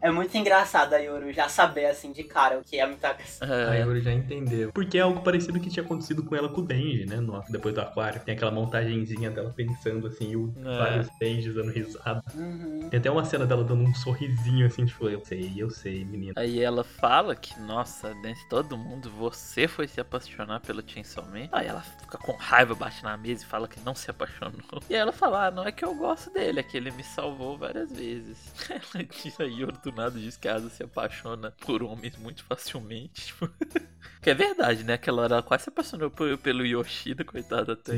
[0.03, 3.23] É muito engraçado a Yoru já saber, assim, de cara o que é a Mitaka.
[3.41, 4.73] A É, Yuri já entendeu.
[4.73, 7.17] Porque é algo parecido que tinha acontecido com ela com o Denji, né?
[7.21, 8.21] No, depois do aquário.
[8.25, 10.79] Tem aquela montagenzinha dela pensando, assim, e o, É.
[10.79, 12.23] vários Denjis dando risada.
[12.35, 12.89] Uhum.
[12.91, 16.33] Tem até uma cena dela dando um sorrisinho, assim, tipo, eu sei, eu sei, menina.
[16.37, 21.25] Aí ela fala que, nossa, dentro de todo mundo, você foi se apaixonar pelo Chainsaw
[21.27, 21.49] Man.
[21.53, 24.83] Aí ela fica com raiva, bate na mesa e fala que não se apaixonou.
[24.89, 27.03] E aí ela fala, ah, não é que eu gosto dele, é que ele me
[27.05, 28.39] salvou várias vezes.
[28.71, 32.45] Ela diz, a Yoro do nada diz que a Asa se apaixona por homens muito
[32.45, 33.27] facilmente.
[33.27, 33.49] Tipo,
[34.23, 34.95] que é verdade, né?
[34.95, 37.93] Aquela hora ela quase se apaixonou por- pelo Yoshida, coitada até.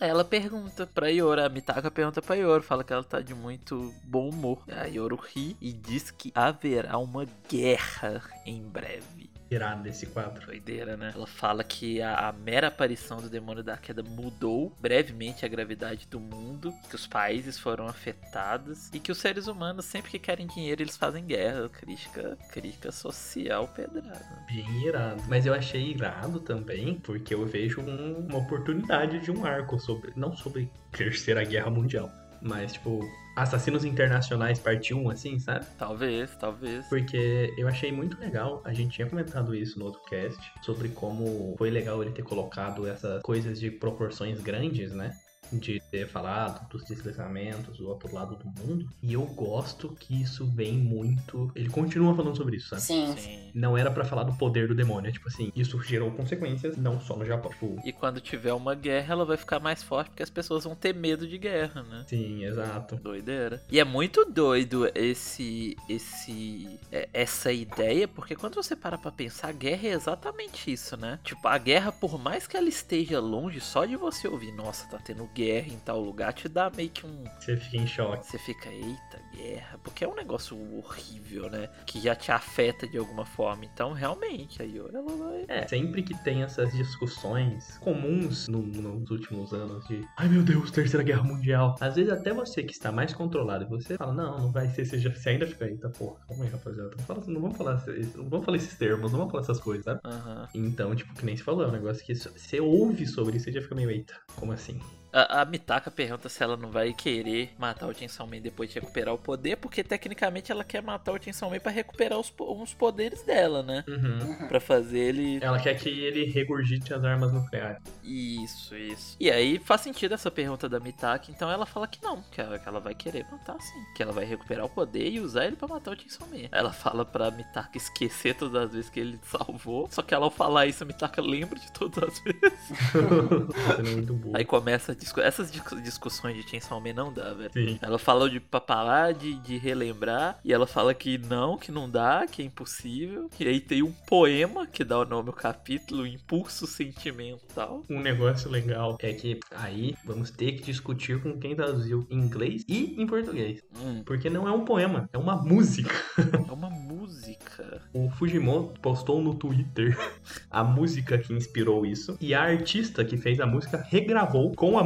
[0.00, 3.34] Aí ela pergunta pra Yoro, a Mitaka pergunta pra Yoro, fala que ela tá de
[3.34, 4.62] muito bom humor.
[4.70, 9.28] A Yoro ri e diz que haverá uma guerra em breve.
[9.50, 10.44] Irado desse quadro.
[10.44, 11.10] Doideira, né?
[11.14, 16.06] Ela fala que a, a mera aparição do demônio da queda mudou brevemente a gravidade
[16.06, 20.46] do mundo, que os países foram afetados e que os seres humanos, sempre que querem
[20.46, 21.66] dinheiro, eles fazem guerra.
[21.70, 24.44] Crítica, crítica social pedrada.
[24.46, 25.22] Bem irado.
[25.28, 30.12] Mas eu achei irado também, porque eu vejo um- uma oportunidade de um arco sobre.
[30.14, 32.10] Não sobre Terceira Guerra Mundial.
[32.42, 33.00] Mas, tipo,
[33.42, 35.66] Assassinos Internacionais parte 1, assim, sabe?
[35.78, 36.86] Talvez, talvez.
[36.88, 41.54] Porque eu achei muito legal, a gente tinha comentado isso no outro cast, sobre como
[41.56, 45.12] foi legal ele ter colocado essas coisas de proporções grandes, né?
[45.52, 48.88] De ter falado dos deslizamentos do outro lado do mundo.
[49.02, 51.50] E eu gosto que isso vem muito.
[51.54, 52.82] Ele continua falando sobre isso, sabe?
[52.82, 53.14] Sim.
[53.16, 53.50] Sim.
[53.54, 55.08] Não era pra falar do poder do demônio.
[55.08, 57.50] é Tipo assim, isso gerou consequências não só no Japão.
[57.50, 60.74] Tipo, E quando tiver uma guerra, ela vai ficar mais forte porque as pessoas vão
[60.74, 62.04] ter medo de guerra, né?
[62.08, 62.96] sim, exato.
[62.96, 63.62] Doideira.
[63.70, 69.48] E é muito doido esse esse é- essa ideia, porque quando você para pra pensar,
[69.48, 71.18] a guerra é exatamente isso, né?
[71.24, 74.98] Tipo, a guerra, por mais que ela esteja longe, só de você ouvir, nossa, tá
[74.98, 78.26] tendo guerra em tal lugar, te dá meio que um Você fica em choque.
[78.26, 81.68] você fica, eita, guerra, porque é um negócio horrível, né?
[81.86, 83.64] Que já te afeta de alguma forma.
[83.64, 85.44] Então, realmente, a Yori, ela vai.
[85.48, 90.70] É, sempre que tem essas discussões comuns no- nos últimos anos de ai meu Deus,
[90.70, 91.76] Terceira Guerra Mundial.
[91.80, 94.98] Às vezes até você que está mais controlado, você fala, não, não vai ser, você,
[94.98, 96.90] já, você ainda fica, eita porra, calma aí, rapaziada.
[96.96, 99.60] Não, fala- não vamos falar esses- não vamos falar esses termos, não vamos falar essas
[99.60, 100.00] coisas, sabe?
[100.04, 100.48] Aham.
[100.54, 103.52] Então, tipo, que nem se falou, é um negócio que você ouve sobre isso e
[103.52, 104.80] já fica meio, eita, como assim?
[105.12, 108.78] A, a Mitaka pergunta se ela não vai querer matar o Chainsaw Man depois de
[108.78, 112.74] recuperar o poder, porque tecnicamente ela quer matar o Chainsaw Man pra recuperar os, uns
[112.74, 113.84] poderes dela, né?
[113.88, 114.48] Uhum.
[114.48, 115.38] Pra fazer ele.
[115.42, 117.82] Ela quer que ele regurgite as armas nucleares.
[118.02, 119.16] Isso, isso.
[119.18, 122.58] E aí faz sentido essa pergunta da Mitaka, então ela fala que não, que ela,
[122.58, 123.84] que ela vai querer matar sim.
[123.96, 126.48] Que ela vai recuperar o poder e usar ele pra matar o Chainsaw Man.
[126.52, 130.30] Ela fala pra Mitaka esquecer todas as vezes que ele salvou, só que ela ao
[130.30, 132.58] falar isso, a Mitaka lembra de todas as vezes.
[133.76, 134.36] Sendo muito.
[134.36, 137.50] Aí começa a discu essas discu- discussões de Chainsaw Man não dá, velho.
[137.52, 137.78] Sim.
[137.80, 140.38] Ela falou de pra parar de, de relembrar.
[140.44, 143.28] E ela fala que não, que não dá, que é impossível.
[143.38, 147.82] E aí tem um poema que dá o nome ao capítulo, Impulso Sentimental.
[147.88, 152.64] Um negócio legal é que aí vamos ter que discutir com quem traduziu em inglês
[152.68, 153.62] e em português.
[153.80, 155.94] Hum, Porque não é um poema, é uma música.
[156.48, 157.82] é uma música.
[157.92, 159.96] O Fujimoto postou no Twitter
[160.50, 162.16] a música que inspirou isso.
[162.20, 164.84] E a artista que fez a música regravou com a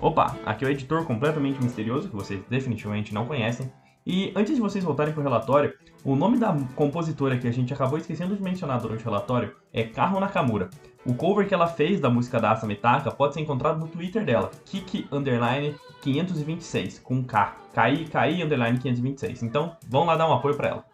[0.00, 3.72] Opa, aqui é o editor completamente misterioso que vocês definitivamente não conhecem.
[4.04, 7.96] E antes de vocês voltarem pro relatório, o nome da compositora que a gente acabou
[7.96, 10.70] esquecendo de mencionar durante o relatório é Kaho Nakamura.
[11.06, 14.24] O cover que ela fez da música da Asa Mitaka pode ser encontrado no Twitter
[14.24, 17.56] dela, Kiki Underline 526, com K.
[17.72, 19.44] KI, KI Underline 526.
[19.44, 20.91] Então, vão lá dar um apoio pra ela.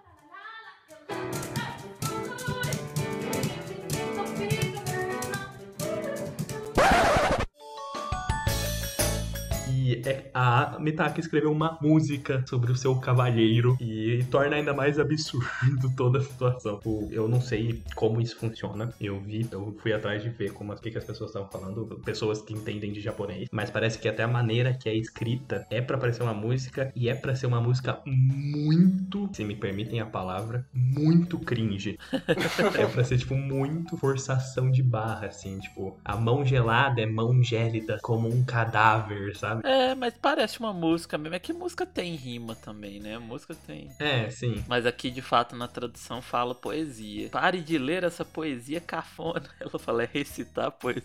[10.08, 15.46] É- a Mitaka escreveu uma música sobre o seu cavalheiro e torna ainda mais absurdo
[15.96, 16.80] toda a situação.
[16.84, 18.92] O- Eu não sei como isso funciona.
[19.00, 21.86] Eu vi, eu fui atrás de ver como o que, que as pessoas estavam falando,
[22.04, 25.80] pessoas que entendem de japonês, mas parece que até a maneira que é escrita é
[25.80, 30.06] pra parecer uma música e é pra ser uma música muito, se me permitem a
[30.06, 31.98] palavra, muito cringe.
[32.78, 37.42] é pra ser tipo muito forçação de barra assim, tipo, a mão gelada é mão
[37.42, 39.62] gélida como um cadáver, sabe?
[39.64, 41.34] É, mas parece uma música mesmo.
[41.34, 43.18] É que música tem rima também, né?
[43.18, 43.90] Música tem.
[43.98, 44.64] É, sim.
[44.68, 47.28] Mas aqui, de fato, na tradução fala poesia.
[47.28, 49.44] Pare de ler essa poesia cafona.
[49.60, 51.02] Ela fala, é recitar poesia.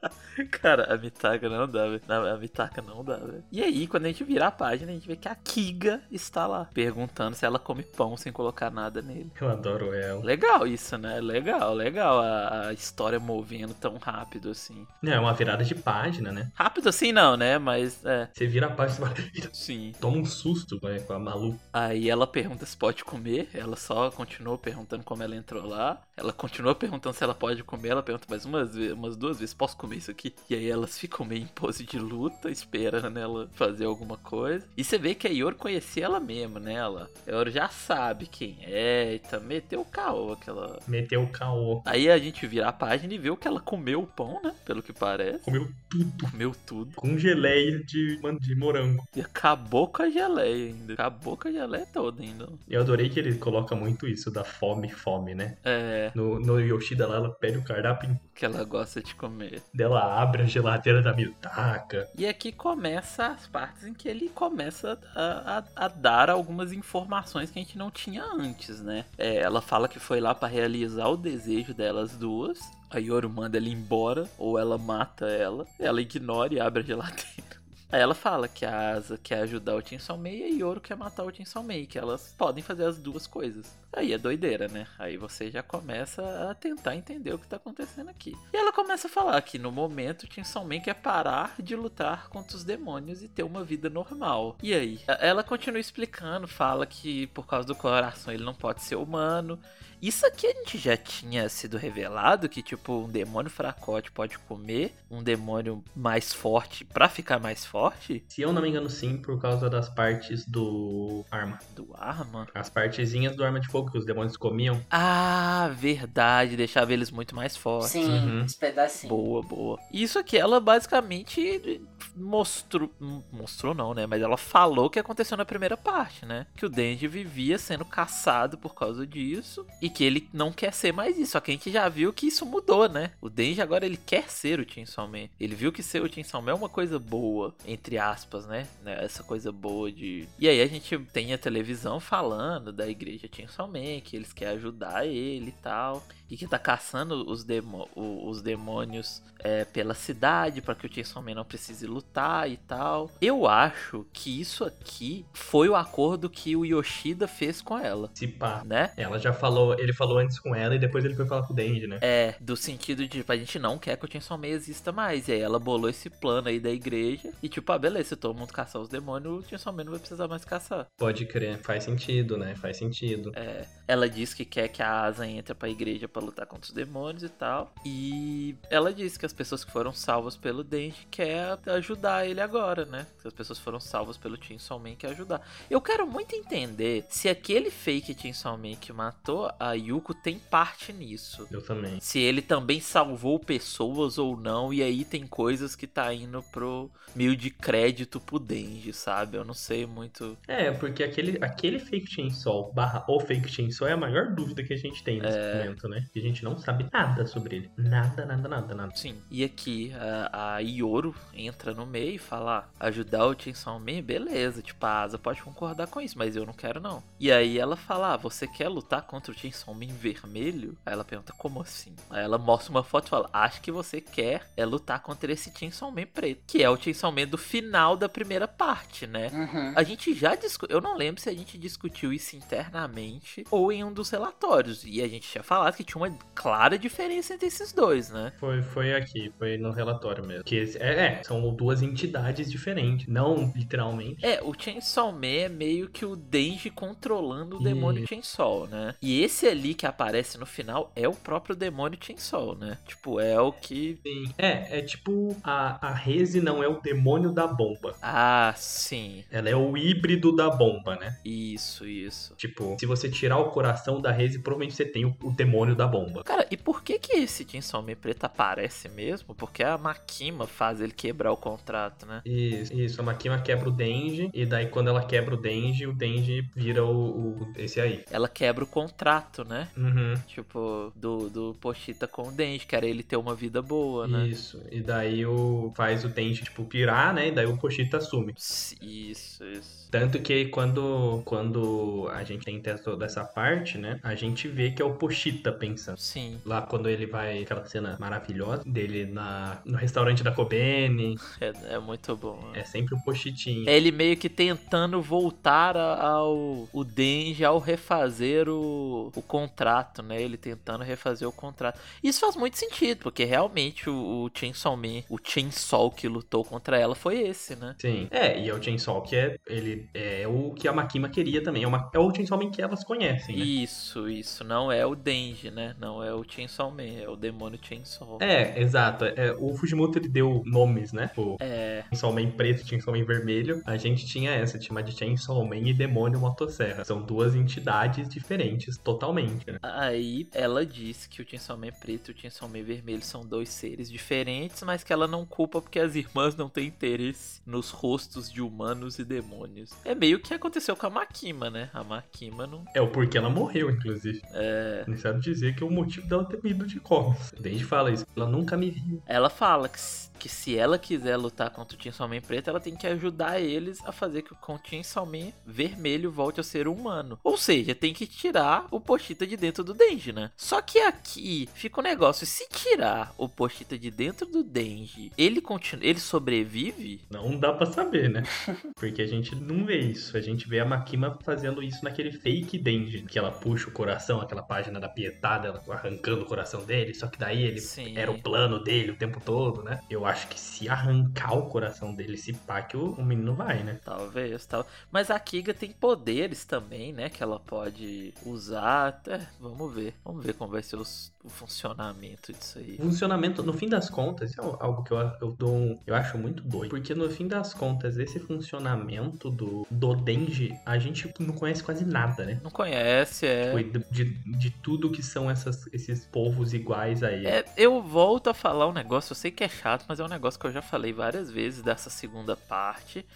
[0.50, 2.02] Cara, a Mitaka não dá, velho.
[2.08, 3.44] A Mitaka não dá, velho.
[3.50, 6.46] E aí, quando a gente virar a página, a gente vê que a Kiga está
[6.46, 9.30] lá, perguntando se ela come pão sem colocar nada nele.
[9.40, 10.22] Eu adoro ela.
[10.24, 11.20] Legal isso, né?
[11.20, 14.86] Legal, legal a, a história movendo tão rápido assim.
[15.04, 16.50] É uma virada de página, né?
[16.54, 17.58] Rápido assim não, né?
[17.58, 19.92] Mas é, Você vira a página e "Eita", sim.
[20.00, 21.58] toma um susto né, com a Malu.
[21.72, 26.02] Aí ela pergunta se pode comer, ela só continuou perguntando como ela entrou lá.
[26.16, 29.76] Ela continua perguntando se ela pode comer, ela pergunta mais umas, umas duas vezes, posso
[29.76, 30.34] comer isso aqui?
[30.48, 34.66] E aí elas ficam meio em pose de luta, esperando ela fazer alguma coisa.
[34.76, 36.74] E você vê que a Yor conhecia ela mesmo, né?
[36.74, 40.78] Ela, a Yor já sabe quem é, e também meteu o caô aquela...
[40.88, 41.82] Meteu o caô.
[41.84, 44.54] Aí a gente vira a página e vê que ela comeu o pão, né?
[44.64, 45.40] Pelo que parece.
[45.40, 46.30] Comeu tudo.
[46.30, 46.94] Comeu tudo.
[46.94, 49.04] Com geleia de, de morango.
[49.14, 50.92] E acabou com a geleia ainda.
[50.94, 52.48] Acabou com a geleia toda ainda.
[52.68, 55.56] Eu adorei que ele coloca muito isso da fome, fome, né?
[55.64, 59.62] É, No, no Yoshida lá, ela pede o cardápio que ela gosta de comer.
[59.74, 62.08] dela, abre a geladeira da Mitaka.
[62.16, 67.50] E aqui começa as partes em que ele começa a, a- a dar algumas informações
[67.50, 69.04] que a gente não tinha antes, né?
[69.18, 72.58] É, ela fala que foi lá pra realizar o desejo delas duas.
[72.90, 75.66] A Yoru manda ela embora, ou ela mata ela.
[75.78, 77.61] Ela ignora e abre a geladeira.
[77.92, 81.24] Ela fala que a Asa quer ajudar o Chainsaw Mei e a Yoro quer matar
[81.24, 83.78] o Chainsaw Mei, que elas podem fazer as duas coisas.
[83.92, 84.86] Aí é doideira, né?
[84.98, 88.34] Aí você já começa a tentar entender o que tá acontecendo aqui.
[88.50, 92.30] E ela começa a falar que no momento o Chainsaw Man quer parar de lutar
[92.30, 94.56] contra os demônios e ter uma vida normal.
[94.62, 95.00] E aí?
[95.06, 99.58] Ela continua explicando, fala que por causa do coração ele não pode ser humano.
[100.02, 104.92] Isso aqui a gente já tinha sido revelado que tipo um demônio fracote pode comer
[105.08, 109.40] um demônio mais forte pra ficar mais forte Se eu não me engano, sim, por
[109.40, 111.58] causa das partes do arma.
[111.76, 112.48] do arma.
[112.54, 114.80] As partezinhas do arma de fogo que os demônios comiam.
[114.90, 117.90] Ah, verdade, deixava eles muito mais fortes.
[117.92, 118.44] Sim, Uhum.
[118.44, 119.08] os pedacinhos.
[119.16, 119.78] Boa, boa.
[119.92, 121.80] Isso aqui ela basicamente
[122.16, 122.90] mostrou.
[123.30, 124.06] Mostrou não, né?
[124.06, 126.46] Mas ela falou o que aconteceu na primeira parte, né?
[126.56, 129.64] Que o Denji vivia sendo caçado por causa disso.
[129.80, 131.32] E que ele não quer ser mais isso.
[131.32, 133.12] Só que a gente já viu que isso mudou, né?
[133.20, 135.28] O Denji agora ele quer ser o Chainsaw Man.
[135.38, 138.66] Ele viu que ser o Chainsaw Man é uma coisa boa, entre aspas, né?
[138.82, 140.26] Né, Essa coisa boa de.
[140.38, 144.54] E aí a gente tem a televisão falando da igreja Chainsaw Man, que eles querem
[144.54, 146.02] ajudar ele e tal.
[146.32, 151.22] E que tá caçando os, demo- os demônios é, pela cidade para que o Chainsaw
[151.22, 153.10] Man não precise lutar e tal.
[153.20, 158.26] Eu acho que isso aqui foi o acordo que o Yoshida fez com ela, Se
[158.26, 158.62] pá.
[158.64, 158.92] né?
[158.96, 161.56] Ela já falou, ele falou antes com ela e depois ele foi falar com o
[161.56, 161.98] Denji, né?
[162.00, 165.28] É, do sentido de, tipo, a gente não quer que o Chainsaw Man exista mais.
[165.28, 167.30] E aí ela bolou esse plano aí da igreja.
[167.42, 170.00] E tipo, ah, beleza, se todo mundo caçar os demônios, o Chainsaw Man não vai
[170.00, 170.86] precisar mais caçar.
[170.96, 172.54] Pode crer, faz sentido, né?
[172.56, 173.32] Faz sentido.
[173.34, 176.72] É, ela diz que quer que a Asa entre pra igreja pra lutar contra os
[176.72, 177.72] demônios e tal.
[177.84, 182.84] E ela diz que as pessoas que foram salvas pelo Denji quer ajudar ele agora,
[182.86, 183.06] né?
[183.20, 185.46] Se as pessoas foram salvas pelo Chainsaw Man quer ajudar.
[185.70, 190.92] Eu quero muito entender se aquele fake Chainsaw Man que matou a Yuko tem parte
[190.92, 191.46] nisso.
[191.50, 192.00] Eu também.
[192.00, 196.90] Se ele também salvou pessoas ou não, e aí tem coisas que tá indo pro
[197.14, 199.36] meio de crédito pro Denji, sabe?
[199.36, 200.36] Eu não sei muito.
[200.48, 204.62] É, porque aquele, aquele fake chainsaw barra o fake chainsaw Isso é a maior dúvida
[204.62, 205.54] que a gente tem nesse É.
[205.58, 206.06] momento, né?
[206.12, 207.70] Que a gente não sabe nada sobre ele.
[207.76, 208.94] Nada, nada, nada, nada.
[208.94, 209.16] Sim.
[209.30, 214.02] E aqui a, a Ioro entra no meio e fala: ah, ajudar o Chainsaw Man,
[214.02, 214.62] beleza.
[214.62, 217.02] Tipo, a Asa pode concordar com isso, mas eu não quero não.
[217.18, 220.76] E aí ela fala: ah, você quer lutar contra o Chainsaw Man vermelho?
[220.86, 221.94] Aí ela pergunta: como assim?
[222.10, 225.52] Aí ela mostra uma foto e fala: acho que você quer é lutar contra esse
[225.56, 229.28] Chainsaw Man preto, que é o Chainsaw Man do final da primeira parte, né?
[229.32, 229.72] Uhum.
[229.74, 230.76] A gente já discutiu.
[230.76, 234.84] Eu não lembro se a gente discutiu isso internamente ou em um dos relatórios.
[234.84, 238.32] E a gente tinha falado que tinha uma clara diferença entre esses dois, né?
[238.38, 240.44] Foi, foi aqui, foi no relatório mesmo.
[240.44, 244.24] Que é, é, são duas entidades diferentes, não literalmente.
[244.24, 247.64] É, o Chainsaw Man é meio que o Denji controlando o Isso.
[247.64, 248.94] demônio Chainsaw, né?
[249.00, 252.78] E esse ali que aparece no final é o próprio demônio Chainsaw, né?
[252.86, 253.98] Tipo, é o que.
[254.02, 254.32] Sim.
[254.38, 257.94] É, é tipo a, a Reze não é o demônio da bomba.
[258.02, 259.24] Ah, sim.
[259.30, 261.18] Ela é o híbrido da bomba, né?
[261.24, 262.34] Isso, isso.
[262.36, 265.86] Tipo, se você tirar o coração da Reze, provavelmente você tem o, o demônio da
[265.86, 266.22] bomba.
[266.24, 269.34] Cara, e por que que esse Chainsaw Man preto aparece mesmo?
[269.34, 272.22] Porque a Makima faz ele quebrar o contrato, né?
[272.24, 273.00] Isso, isso.
[273.00, 276.84] A Makima quebra o Denji, e daí quando ela quebra o Denji, o Denji vira
[276.84, 278.04] o, o- esse aí.
[278.10, 279.68] Ela quebra o contrato, né?
[279.76, 280.14] Uhum.
[280.26, 284.26] Tipo, do, do Pochita com o Denji, que era ele ter uma vida boa, né?
[284.26, 284.62] Isso.
[284.70, 287.28] E daí o faz o Denji, tipo, pirar, né?
[287.28, 288.34] E daí o Pochita assume.
[288.80, 289.82] Isso, isso.
[289.90, 293.41] Tanto que quando, quando a gente tem toda essa parte,
[293.78, 293.98] né?
[294.02, 295.98] A gente vê que é o Pochita pensando.
[295.98, 296.40] Sim.
[296.44, 301.16] Lá quando ele vai, aquela cena maravilhosa dele na, no restaurante da Kobene.
[301.40, 302.36] É, é muito bom.
[302.52, 302.60] né?
[302.60, 303.68] É sempre o Pochitinho.
[303.68, 310.22] É ele meio que tentando voltar ao o Denji ao refazer o, o contrato, né?
[310.22, 311.80] Ele tentando refazer o contrato.
[312.02, 316.78] Isso faz muito sentido, porque realmente o, o Chainsaw Man, o Chainsaw que lutou contra
[316.78, 317.74] ela foi esse, né?
[317.80, 318.06] Sim.
[318.10, 321.64] É, e é o Chainsaw que é, ele é o que a Makima queria também.
[321.64, 323.44] É, uma, é o Chainsaw Man que elas conhecem, né?
[323.44, 324.44] Isso, isso.
[324.44, 325.74] Não é o Denji, né?
[325.78, 328.18] Não é o Chainsaw Man, é o demônio Chainsaw.
[328.20, 329.04] É, exato.
[329.04, 331.10] É, o Fujimoto ele deu nomes, né?
[331.16, 333.62] O É, Chainsaw Man preto Chainsaw Man vermelho.
[333.66, 336.84] A gente tinha essa, tinha de Chainsaw Man e Demônio Motosserra.
[336.84, 339.58] São duas entidades diferentes totalmente, né?
[339.62, 343.48] Aí ela disse que o Chainsaw Man preto e o Chainsaw Man vermelho são dois
[343.48, 348.30] seres diferentes, mas que ela não culpa porque as irmãs não têm interesse nos rostos
[348.30, 349.70] de humanos e demônios.
[349.84, 351.70] É meio que aconteceu com a Makima, né?
[351.72, 352.64] A Makima não.
[352.74, 354.20] É o porquê ela morreu, inclusive.
[354.32, 354.84] É...
[354.86, 357.32] Não sabe dizer que é o motivo dela ter ido de costas.
[357.40, 358.04] Desde fala isso.
[358.16, 359.02] Ela nunca me viu.
[359.06, 359.78] Ela fala que,
[360.18, 363.78] que se ela quiser lutar contra o Chainsaw Man preto, ela tem que ajudar eles
[363.84, 367.18] a fazer que o Chainsaw Man vermelho volte a ser humano.
[367.22, 370.30] Ou seja, tem que tirar o Pochita de dentro do Denji, né?
[370.36, 375.40] Só que aqui fica o negócio, se tirar o Pochita de dentro do Denji, ele
[375.40, 377.00] continua, ele sobrevive?
[377.10, 378.24] Não dá pra saber, né?
[378.76, 380.16] Porque a gente não vê isso.
[380.16, 383.04] A gente vê a Makima fazendo isso naquele fake Denji.
[383.12, 386.94] Que ela puxa o coração, aquela página da pietada, ela arrancando o coração dele.
[386.94, 387.96] Só que daí ele Sim.
[387.96, 389.80] era o plano dele o tempo todo, né?
[389.90, 393.62] Eu acho que se arrancar o coração dele, se pá, que o, o menino vai,
[393.62, 393.78] né?
[393.84, 394.66] Talvez, tal.
[394.90, 397.10] Mas a Kiga tem poderes também, né?
[397.10, 398.88] Que ela pode usar.
[398.88, 399.94] Até, vamos ver.
[400.04, 402.76] Vamos ver como vai ser os- o funcionamento disso aí.
[402.76, 406.18] Funcionamento, no fim das contas, isso é algo que eu, eu dou um, eu acho
[406.18, 406.70] muito doido.
[406.70, 411.84] Porque no fim das contas, esse funcionamento do, do Denji, a gente não conhece quase
[411.84, 412.40] nada, né?
[412.42, 413.52] Não conhece, é.
[413.52, 417.28] Foi de, de, tudo que são essas, esses povos iguais a ele.
[417.28, 420.08] É, eu volto a falar um negócio, eu sei que é chato, mas é um
[420.08, 423.06] negócio que eu já falei várias vezes dessa segunda parte.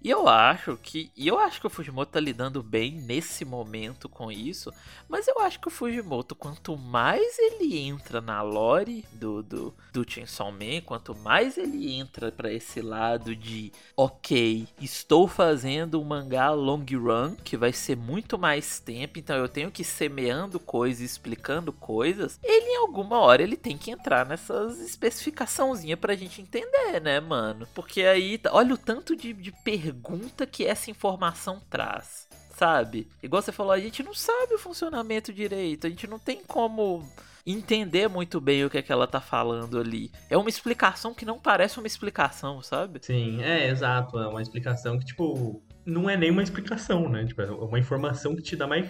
[0.00, 1.10] E eu acho que.
[1.16, 4.72] E eu acho que o Fujimoto tá lidando bem nesse momento com isso.
[5.08, 10.08] Mas eu acho que o Fujimoto, quanto mais ele entra na lore do, do, do
[10.08, 16.50] Chainsaw Man, quanto mais ele entra pra esse lado de ok, estou fazendo um mangá
[16.50, 21.00] long run, que vai ser muito mais tempo, então eu tenho que ir semeando coisas,
[21.00, 22.38] explicando coisas.
[22.42, 27.66] Ele em alguma hora ele tem que entrar nessas especificaçãozinhas pra gente entender, né, mano?
[27.74, 29.52] Porque aí, olha o tanto de, de
[29.92, 32.28] pergunta que essa informação traz.
[32.54, 33.08] Sabe?
[33.22, 37.08] Igual você falou, a gente não sabe o funcionamento direito, a gente não tem como
[37.46, 40.10] entender muito bem o que é que ela tá falando ali.
[40.28, 42.98] É uma explicação que não parece uma explicação, sabe?
[43.00, 44.18] Sim, é, exato.
[44.18, 47.24] É uma explicação que, tipo, não é nem uma explicação, né?
[47.24, 48.86] Tipo, é uma informação que te dá mais,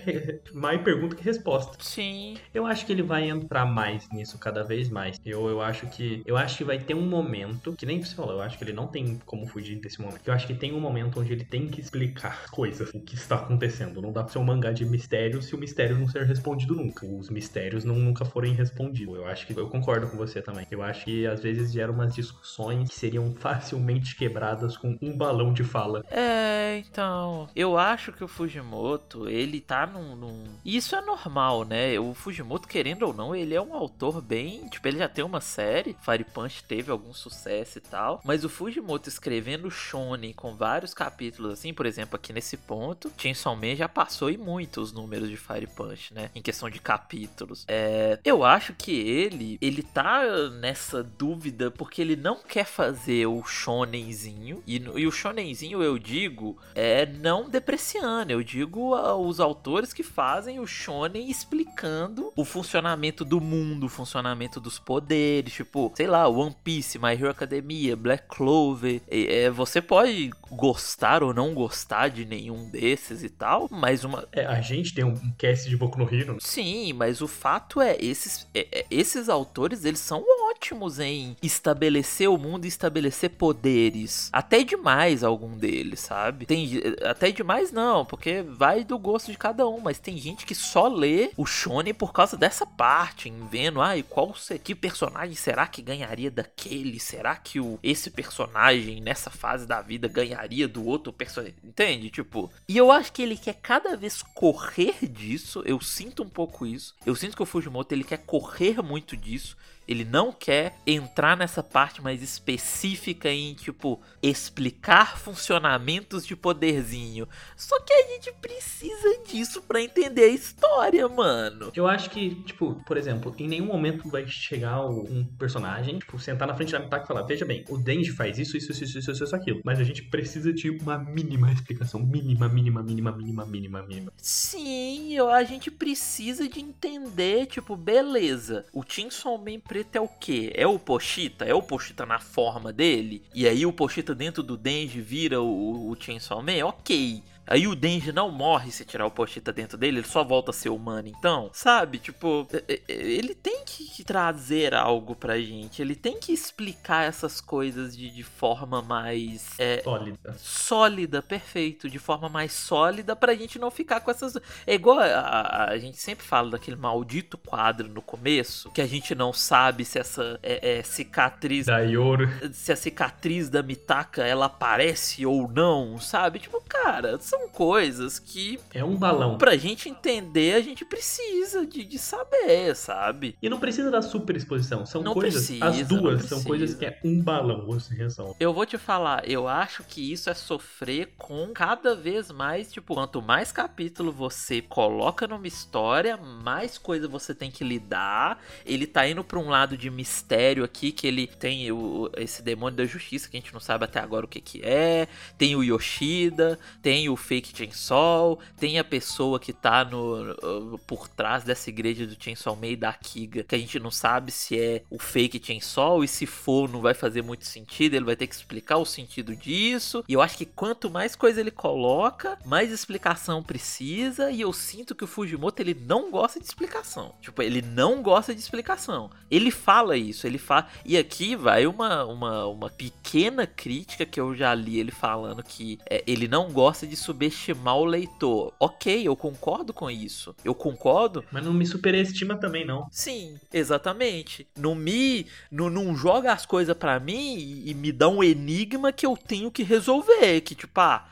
[0.53, 1.77] mais pergunta que resposta.
[1.79, 2.37] Sim.
[2.53, 5.21] Eu acho que ele vai entrar mais nisso cada vez mais.
[5.25, 6.23] Eu, eu acho que.
[6.27, 7.73] Eu acho que vai ter um momento.
[7.75, 10.23] Que nem você falou, eu acho que ele não tem como fugir desse momento.
[10.27, 13.37] Eu acho que tem um momento onde ele tem que explicar coisas, o que está
[13.37, 14.03] acontecendo.
[14.03, 17.07] Não dá pra ser um mangá de mistério se o mistério não ser respondido nunca.
[17.07, 19.15] Os mistérios não, nunca forem respondidos.
[19.15, 19.57] Eu acho que.
[19.57, 20.67] Eu concordo com você também.
[20.71, 25.53] Eu acho que às vezes geram umas discussões que seriam facilmente quebradas com um balão
[25.53, 26.05] de fala.
[26.11, 30.45] É, Então, eu acho que o Fujimoto, ele tá num, num.
[30.65, 31.99] Isso é normal, né?
[31.99, 34.69] O Fujimoto, querendo ou não, ele é um autor bem.
[34.69, 35.97] Tipo, ele já tem uma série.
[36.03, 38.21] Fire Punch teve algum sucesso e tal.
[38.25, 43.55] Mas o Fujimoto escrevendo Shonen com vários capítulos, assim, por exemplo, aqui nesse ponto, Chainsaw
[43.55, 46.31] Man já passou e muito os números de Fire Punch, né?
[46.35, 47.65] Em questão de capítulos.
[47.69, 53.45] É, eu acho que ele, ele tá nessa dúvida porque ele não quer fazer o
[53.45, 54.63] shonenzinho.
[54.67, 58.31] E, e o shonenzinho, eu digo, é não depreciando.
[58.31, 64.61] Eu digo os autores que fazem o shonen explicando o funcionamento do mundo, o funcionamento
[64.61, 65.53] dos poderes.
[65.53, 69.01] Tipo, sei lá, One Piece, My Hero Academia, Black Clover.
[69.09, 74.29] É, você pode gostar ou não gostar de nenhum desses e tal, mas uma.
[74.31, 76.37] É, a gente tem um cast de Boku no Hero.
[76.41, 82.29] Sim, mas o fato é, esses, é, é, esses autores, eles são ótimos em estabelecer
[82.29, 84.31] o mundo e estabelecer poderes.
[84.33, 86.47] Até demais algum deles, sabe?
[86.47, 86.58] Tem
[87.03, 90.89] até demais não, porque vai do gosto de cada um, mas tem gente que só
[90.89, 95.83] lê o shonen por causa dessa parte, em vendo, ah, qual que personagem será que
[95.83, 96.99] ganharia daquele?
[96.99, 101.55] Será que o esse personagem nessa fase da vida ganharia do outro personagem?
[101.63, 102.11] Entende?
[102.11, 105.63] Tipo, e eu acho que ele quer cada vez correr disso.
[105.65, 106.95] Eu sinto um pouco isso.
[107.05, 109.57] Eu sinto que o Fujimoto ele quer correr muito disso.
[109.89, 117.27] Ele não quer entrar nessa parte mais específica em, tipo, explicar funcionamentos de poderzinho.
[117.57, 121.73] Só que a gente precisa disso para entender a história, mano.
[121.75, 126.47] Eu acho que, tipo, por exemplo, em nenhum momento vai chegar um personagem, tipo, sentar
[126.47, 128.99] na frente da Mitaka e falar: Veja bem, o Denji faz isso, isso, isso, isso,
[128.99, 129.61] isso, isso, aquilo.
[129.65, 132.01] Mas a gente precisa de uma mínima explicação.
[132.01, 134.13] Mínima, mínima, mínima, mínima, mínima, mínima.
[134.19, 138.67] Sim, eu, a gente precisa de entender, tipo, beleza.
[138.73, 140.53] O Chainsaw Man preto é o quê?
[140.57, 141.45] É o Pochita?
[141.45, 143.23] É o Pochita na forma dele?
[143.33, 146.65] E aí o Pochita dentro do Denji vira o, o Chainsaw Man?
[146.65, 147.23] Ok.
[147.49, 150.55] Aí o Denji não morre se tirar o Pochita dentro dele, ele só volta a
[150.55, 151.99] ser humano, então, sabe?
[151.99, 152.47] Tipo,
[152.87, 158.23] ele tem que trazer algo pra gente, ele tem que explicar essas coisas de, de
[158.23, 159.59] forma mais.
[159.59, 160.37] É, sólida.
[160.39, 161.89] Sólida, perfeito.
[161.89, 164.37] De forma mais sólida pra gente não ficar com essas.
[164.67, 168.87] É igual a, a, a gente sempre fala daquele maldito quadro no começo, que a
[168.87, 171.67] gente não sabe se essa é, é, cicatriz.
[171.67, 172.29] Da Yoro.
[172.53, 176.39] Se a cicatriz da Mitaka ela aparece ou não, sabe?
[176.39, 178.59] Tipo, cara, são são coisas que.
[178.75, 179.39] É um balão.
[179.39, 183.37] Pra gente entender, a gente precisa de, de saber, sabe?
[183.41, 184.85] E não precisa da super exposição.
[184.85, 185.47] São não coisas.
[185.47, 188.35] Precisa, as duas são coisas que é um balão, você resolve.
[188.41, 192.95] Eu vou te falar, eu acho que isso é sofrer com cada vez mais, tipo,
[192.95, 198.43] quanto mais capítulo você coloca numa história, mais coisa você tem que lidar.
[198.67, 202.77] Ele tá indo pra um lado de mistério aqui, que ele tem o, esse demônio
[202.77, 205.07] da justiça, que a gente não sabe até agora o que que é.
[205.37, 211.07] Tem o Yoshida, tem o fake Chainsaw, tem a pessoa que tá no, uh, por
[211.07, 214.83] trás dessa igreja do Chainsaw Man da Kiga, que a gente não sabe se é
[214.89, 218.35] o fake Chainsaw e se for não vai fazer muito sentido, ele vai ter que
[218.35, 220.03] explicar o sentido disso.
[220.09, 224.95] E eu acho que quanto mais coisa ele coloca, mais explicação precisa e eu sinto
[224.95, 227.15] que o Fujimoto ele não gosta de explicação.
[227.21, 229.11] Tipo, ele não gosta de explicação.
[229.31, 234.35] Ele fala isso, ele fala e aqui vai uma uma, uma pequena crítica que eu
[234.35, 238.53] já li ele falando que é, ele não gosta de subestimar o leitor.
[238.61, 240.35] Ok, eu concordo com isso.
[240.45, 241.25] Eu concordo.
[241.33, 242.87] Mas não me superestima também, não.
[242.91, 244.47] Sim, exatamente.
[244.57, 245.27] Não me.
[245.51, 249.17] Não, não joga as coisas para mim e, e, me dá um enigma que eu
[249.17, 250.41] tenho que resolver.
[250.43, 251.07] Que, tipo, ah,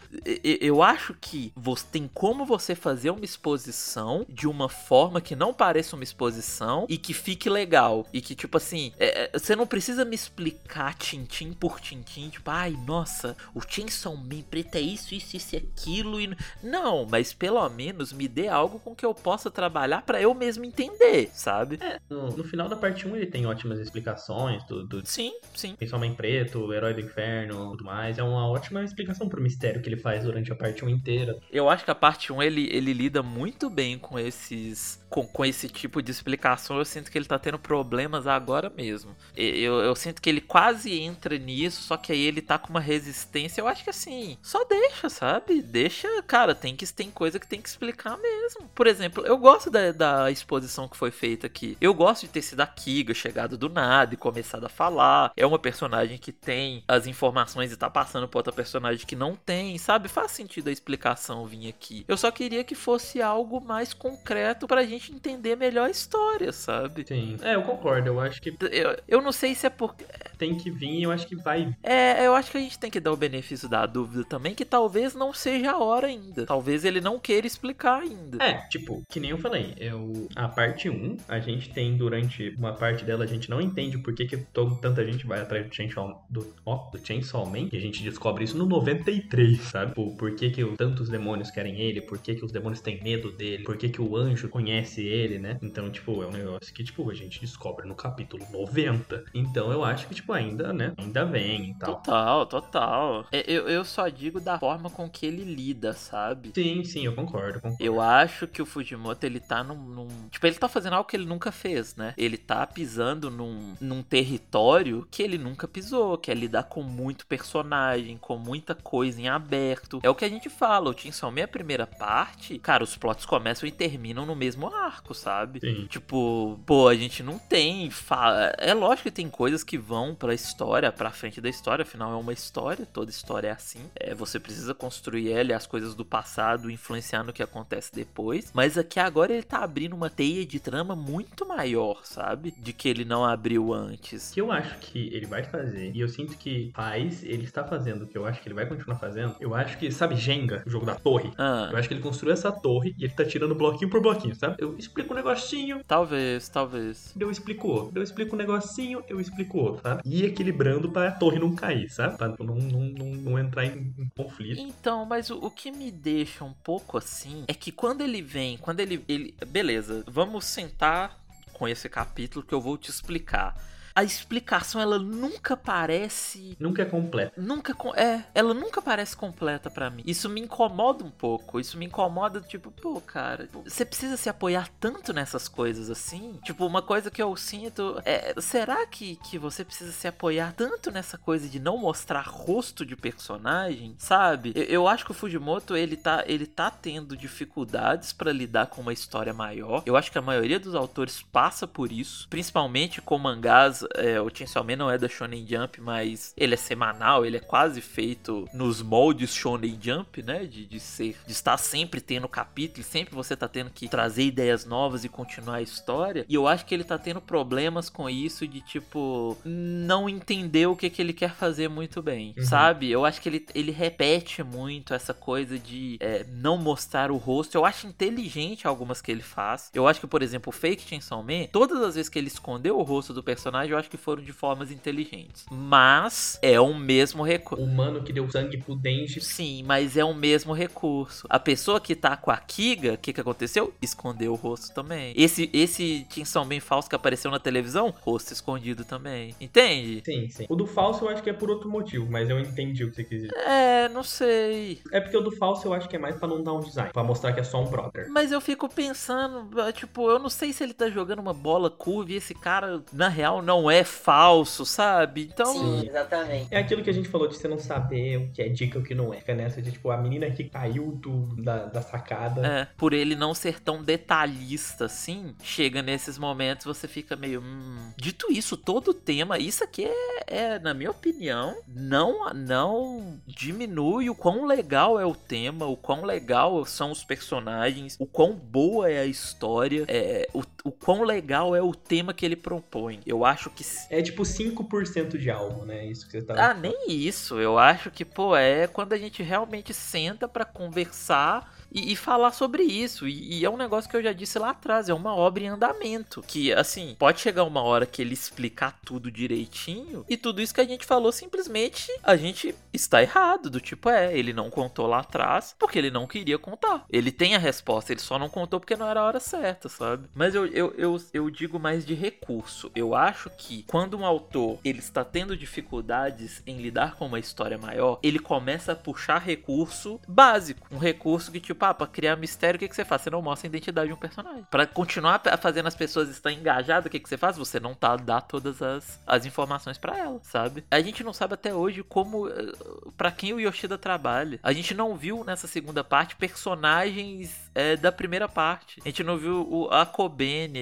[0.61, 5.55] eu acho que você tem como você fazer uma exposição de uma forma que não
[5.55, 8.07] pareça uma exposição e que fique legal.
[8.13, 12.51] E que, tipo assim, é, é você não precisa me explicar tintim por tintim, tipo,
[12.51, 16.37] ai, nossa, o Chainsaw Man preto é isso, isso, isso e aquilo aquilo e.
[16.63, 20.65] Não, mas pelo menos me dê algo com que eu possa trabalhar para eu mesmo
[20.65, 21.79] entender, sabe?
[21.81, 24.85] É, no, no, final da parte 1 ele tem ótimas explicações do.
[24.85, 25.75] do sim, sim.
[25.77, 28.19] Principalmente preto, o herói do inferno tudo mais.
[28.19, 31.39] É uma ótima explicação pro mistério que ele faz durante a parte 1 inteira.
[31.51, 35.05] Eu acho que a parte 1 ele, ele lida muito bem com esses.
[35.09, 36.79] Com, com esse tipo de explicação.
[36.79, 39.15] Eu sinto que ele tá tendo problemas agora mesmo.
[39.37, 42.81] Eu, eu sinto que ele quase entra nisso, só que aí ele tá com uma
[42.81, 43.61] resistência.
[43.61, 45.63] Eu acho que assim, só deixa, sabe?
[45.63, 48.69] Deixa cara, tem que tem coisa que tem que explicar mesmo.
[48.75, 51.77] Por exemplo, eu gosto da, da exposição que foi feita aqui.
[51.81, 55.33] Eu gosto de ter sido a Kiga, chegado do nada e começado a falar.
[55.37, 59.37] É uma personagem que tem as informações e tá passando pra outra personagem que não
[59.37, 60.09] tem, sabe?
[60.09, 62.05] Faz sentido a explicação vir aqui.
[62.09, 67.05] Eu só queria que fosse algo mais concreto pra gente entender melhor a história, sabe?
[67.07, 67.37] Sim.
[67.43, 68.09] É, eu concordo.
[68.09, 68.55] Eu acho que.
[68.71, 70.05] Eu, eu não sei se é porque.
[70.39, 71.75] Tem que vir, eu acho que vai.
[71.83, 74.65] É, eu acho que a gente tem que dar o benefício da dúvida também, que
[74.65, 76.45] talvez não seja a hora ainda.
[76.47, 78.43] Talvez ele não queira explicar ainda.
[78.43, 82.73] É, tipo, que nem eu falei, eu, a parte 1, a gente tem durante uma
[82.75, 85.75] parte dela, a gente não entende por que, que todo, tanta gente vai atrás do
[85.75, 89.95] Chainsaw, do, ó, do Chainsaw Man, e a gente descobre isso no 93, sabe?
[89.95, 93.03] Por, por que, que o- tantos demônios querem ele, por que, que os demônios têm
[93.03, 95.59] medo dele, por que, que o anjo conhece ele, né?
[95.63, 99.25] Então, tipo, é um negócio que, tipo, a gente descobre no capítulo 90.
[99.35, 100.93] Então eu acho que, tipo, ainda, né?
[100.99, 101.97] Ainda vem e tal.
[101.97, 103.27] Total, total.
[103.33, 106.53] É, Eu, eu só digo da forma com que ele lida, sabe?
[106.55, 107.77] Sim, sim, eu concordo, concordo.
[107.83, 111.17] Eu acho que o Fujimoto, ele tá num, num- Tipo, ele tá fazendo algo que
[111.17, 112.15] ele nunca fez, né?
[112.17, 117.27] Ele tá pisando num, num território que ele nunca pisou, que é lidar com muito
[117.27, 120.01] personagem, com muita coisa em aberto.
[120.03, 123.25] É o que a gente fala, o Chainsaw Man, a primeira parte, cara, os plots
[123.27, 125.61] começam e terminam no mesmo arco, sabe?
[125.61, 125.87] Sim.
[125.89, 127.91] Tipo, pô, a gente não tem.
[127.91, 128.53] Fa...
[128.59, 132.17] É lógico que tem coisas que vão pra história, pra frente da história, afinal é
[132.17, 133.81] uma história, toda história é assim.
[133.95, 138.51] É, você precisa construir ela e as coisas do passado influenciar no que acontece depois.
[138.55, 142.55] Mas aqui agora ele tá abrindo uma teia de trama muito maior, sabe?
[142.59, 144.31] De que ele não abriu antes.
[144.31, 147.65] O que eu acho que ele vai fazer, e eu sinto que faz, ele está
[147.65, 150.63] fazendo, o que eu acho que ele vai continuar fazendo, eu acho que, sabe, Jenga,
[150.67, 151.31] o jogo da torre?
[151.39, 154.35] Ah, Eu acho que ele construiu essa torre e ele tá tirando bloquinho por bloquinho,
[154.35, 154.57] sabe?
[154.67, 157.15] Eu explico um negocinho, talvez, talvez.
[157.19, 157.99] eu explico outro.
[157.99, 160.03] Eu explico um negocinho, eu explico outro, sabe?
[160.05, 162.17] E equilibrando pra torre não cair, sabe?
[162.17, 164.61] Pra não, não, não, não entrar em, em conflito.
[164.61, 168.57] Então, mas o, o que me deixa um pouco assim é que quando ele vem,
[168.59, 169.35] quando ele, ele.
[169.47, 171.19] Beleza, vamos sentar
[171.53, 173.55] com esse capítulo que eu vou te explicar.
[173.97, 176.55] A explicação, ela nunca parece.
[176.61, 177.41] Nunca é completo.
[177.41, 177.75] Nunca.
[177.95, 180.03] É, ela nunca parece completa pra mim.
[180.07, 181.59] Isso me incomoda um pouco.
[181.59, 186.39] Isso me incomoda, tipo, pô, cara, você precisa se apoiar tanto nessas coisas assim?
[186.45, 188.35] Tipo, uma coisa que eu sinto é.
[188.39, 192.97] Será que, que você precisa se apoiar tanto nessa coisa de não mostrar rosto de
[192.97, 193.95] personagem?
[193.97, 194.53] Sabe?
[194.55, 198.83] Eu, eu acho que o Fujimoto, ele tá, ele tá tendo dificuldades pra lidar com
[198.83, 199.83] uma história maior.
[199.87, 202.29] Eu acho que a maioria dos autores passa por isso.
[202.29, 203.86] Principalmente com mangás.
[203.95, 207.41] É, o Chainsaw Man não é da Shonen Jump, mas ele é semanal, ele é
[207.41, 210.45] quase feito nos moldes Shonen Jump, né?
[210.45, 214.65] De, de ser, de estar sempre tendo capítulo, sempre você tá tendo que trazer ideias
[214.65, 216.25] novas e continuar a história.
[216.29, 220.77] E eu acho que ele tá tendo problemas com isso de tipo não entender o
[220.77, 222.45] que, que ele quer fazer muito bem, Uhum.
[222.45, 222.91] sabe?
[222.91, 227.55] Eu acho que ele, ele repete muito essa coisa de é, não mostrar o rosto.
[227.57, 229.71] Eu acho inteligente algumas que ele faz.
[229.75, 232.79] Eu acho que, por exemplo, o Fake Chainsaw Man, todas as vezes que ele escondeu
[232.79, 235.45] o rosto do personagem, eu acho que foram de formas inteligentes.
[235.51, 237.63] Mas é o mesmo recurso.
[237.63, 239.21] O mano que deu sangue pro Denji.
[239.21, 241.27] Sim, mas é o mesmo recurso.
[241.31, 243.73] A pessoa que tá com a Kiga, o que, que aconteceu?
[243.81, 245.13] Escondeu o rosto também.
[245.17, 249.35] Esse, esse Chainsaw Man falso que apareceu na televisão, rosto escondido também.
[249.41, 250.03] Entende?
[250.05, 250.47] Sim, sim.
[250.49, 252.97] O do falso eu acho que é por outro motivo, mas eu entendi o que
[252.97, 253.37] você quis dizer.
[253.37, 254.81] É, não sei.
[254.93, 256.93] É porque o do falso eu acho que é mais pra não dar um design,
[256.93, 258.09] pra mostrar que é só um brother.
[258.11, 262.13] Mas eu fico pensando, tipo, eu não sei se ele tá jogando uma bola curva
[262.13, 265.31] e esse cara, na real, não é falso, sabe?
[265.33, 265.53] Então.
[265.53, 266.49] Sim, exatamente.
[266.51, 268.81] É aquilo que a gente falou de você não saber o que é dica e
[268.81, 269.19] o que não é.
[269.19, 272.47] Fica nessa de, tipo, a menina que caiu do, da, da sacada.
[272.47, 277.41] É, por ele não ser tão detalhista assim, chega nesses momentos você fica meio.
[277.41, 277.93] Hum.
[277.97, 284.11] Dito isso, todo o tema, isso aqui é, é, na minha opinião, não, não diminui
[284.11, 288.91] o quão legal é o tema, o quão legal são os personagens, o quão boa
[288.91, 293.01] é a história, é, o, o quão legal é o tema que ele propõe.
[293.07, 293.51] Eu acho
[293.91, 295.87] É tipo 5% de alma, né?
[295.87, 296.51] Isso que você tá.
[296.51, 297.39] Ah, nem isso.
[297.39, 302.33] Eu acho que, pô, é quando a gente realmente senta pra conversar e, e falar
[302.33, 303.07] sobre isso.
[303.07, 305.49] E, e é um negócio que eu já disse lá atrás, é uma obra em
[305.49, 306.23] andamento.
[306.27, 310.61] Que, assim, pode chegar uma hora que ele explicar tudo direitinho e tudo isso que
[310.61, 313.51] a gente falou, simplesmente a gente está errado.
[313.51, 316.85] Do tipo, é, ele não contou lá atrás porque ele não queria contar.
[316.91, 320.09] Ele tem a resposta, ele só não contou porque não era a hora certa, sabe?
[320.15, 322.71] Mas eu, eu, eu, eu digo mais de recurso.
[322.75, 327.59] Eu acho que quando um autor ele está tendo dificuldades em lidar com uma história
[327.59, 330.67] maior, ele começa a puxar recurso básico.
[330.71, 333.03] Um recurso que, tipo, ah, pra criar mistério, o que, que você faz?
[333.03, 334.47] Você não mostra a identidade de um personagem.
[334.51, 337.37] Pra continuar a- fazendo as pessoas estar engajadas, o que, que você faz?
[337.37, 340.65] Você não tá dá todas as, as informações pra ela, sabe?
[340.71, 342.29] A gente não sabe até hoje como.
[342.29, 342.53] eh,
[342.97, 344.39] pra quem o Yoshida trabalha.
[344.43, 348.81] A gente não viu nessa segunda parte personagens eh, da primeira parte.
[348.85, 350.61] A gente não viu o, a Kobene.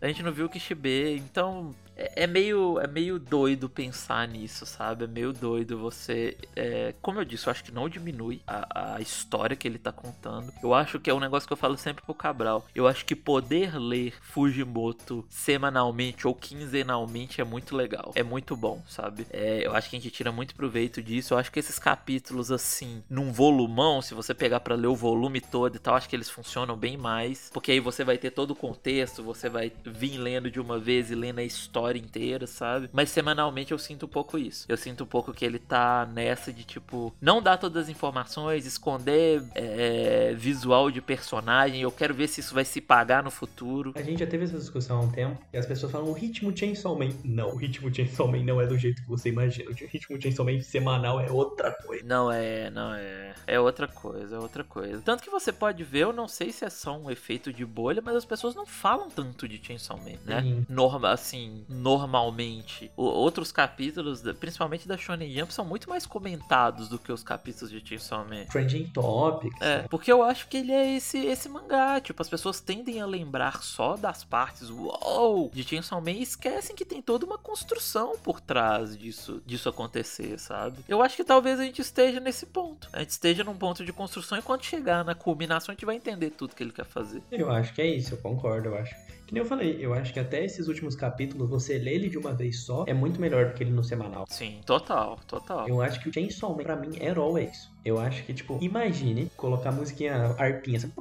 [0.00, 4.64] A gente não viu o Kishibe, então É, é meio, é meio doido pensar nisso,
[4.64, 5.04] sabe?
[5.04, 6.36] É meio doido você.
[6.54, 9.90] é, como eu disse, eu acho que não diminui a, a história que ele tá
[9.90, 10.52] contando.
[10.62, 12.66] Eu acho que é um negócio que eu falo sempre pro Cabral.
[12.74, 18.12] Eu acho que poder ler Fujimoto semanalmente ou quinzenalmente é muito legal.
[18.14, 19.26] É muito bom, sabe?
[19.30, 21.34] É, eu acho que a gente tira muito proveito disso.
[21.34, 25.40] Eu acho que esses capítulos, assim, num volumão, se você pegar pra ler o volume
[25.40, 27.50] todo e tal, acho que eles funcionam bem mais.
[27.52, 31.10] Porque aí você vai ter todo o contexto, você vai vir lendo de uma vez
[31.10, 32.88] e lendo a história inteira, sabe?
[32.92, 34.66] Mas semanalmente eu sinto um pouco isso.
[34.68, 38.66] Eu sinto um pouco que ele tá nessa de tipo, não dar todas as informações,
[38.66, 41.80] esconder é, visual de personagem.
[41.80, 43.92] Eu quero ver se isso vai se pagar no futuro.
[43.96, 46.56] A gente já teve essa discussão há um tempo e as pessoas falam o ritmo
[46.56, 47.10] Chainsaw Man.
[47.24, 49.70] Não, o ritmo Chainsaw Man não é do jeito que você imagina.
[49.70, 52.04] O ritmo Chainsaw Man semanal é outra coisa.
[52.04, 53.34] Não é, não é.
[53.46, 55.00] É outra coisa, é outra coisa.
[55.04, 58.02] Tanto que você pode ver, eu não sei se é só um efeito de bolha,
[58.04, 60.42] mas as pessoas não falam tanto de Chainsaw Man, né?
[60.42, 60.66] Sim.
[60.68, 62.90] Norma, assim, normalmente.
[62.96, 67.70] O- outros capítulos, principalmente da Shonen Jump, são muito mais comentados do que os capítulos
[67.70, 68.44] de Chainsaw Man.
[68.46, 69.60] Trending Topics.
[69.60, 72.00] É, porque eu acho que ele é esse, esse mangá.
[72.00, 76.74] Tipo, as pessoas tendem a lembrar só das partes uou, de Chainsaw Man e esquecem
[76.74, 80.78] que tem toda uma construção por trás disso, disso acontecer, sabe?
[80.88, 82.88] Eu acho que talvez a gente esteja nesse ponto.
[82.92, 85.96] A gente esteja num ponto de construção e quando chegar na culminação a gente vai
[85.96, 87.22] entender tudo que ele quer fazer.
[87.30, 88.94] Eu acho que é isso, eu concordo, eu acho.
[89.26, 92.16] Que nem eu falei, eu acho que até esses últimos capítulos, você lê ele de
[92.16, 94.24] uma vez só, é muito melhor do que ele no semanal.
[94.28, 95.68] Sim, total, total.
[95.68, 97.76] Eu acho que o Chainsaw Man, pra mim, era é isso.
[97.84, 100.92] Eu acho que, tipo, imagine colocar a musiquinha arpinha assim.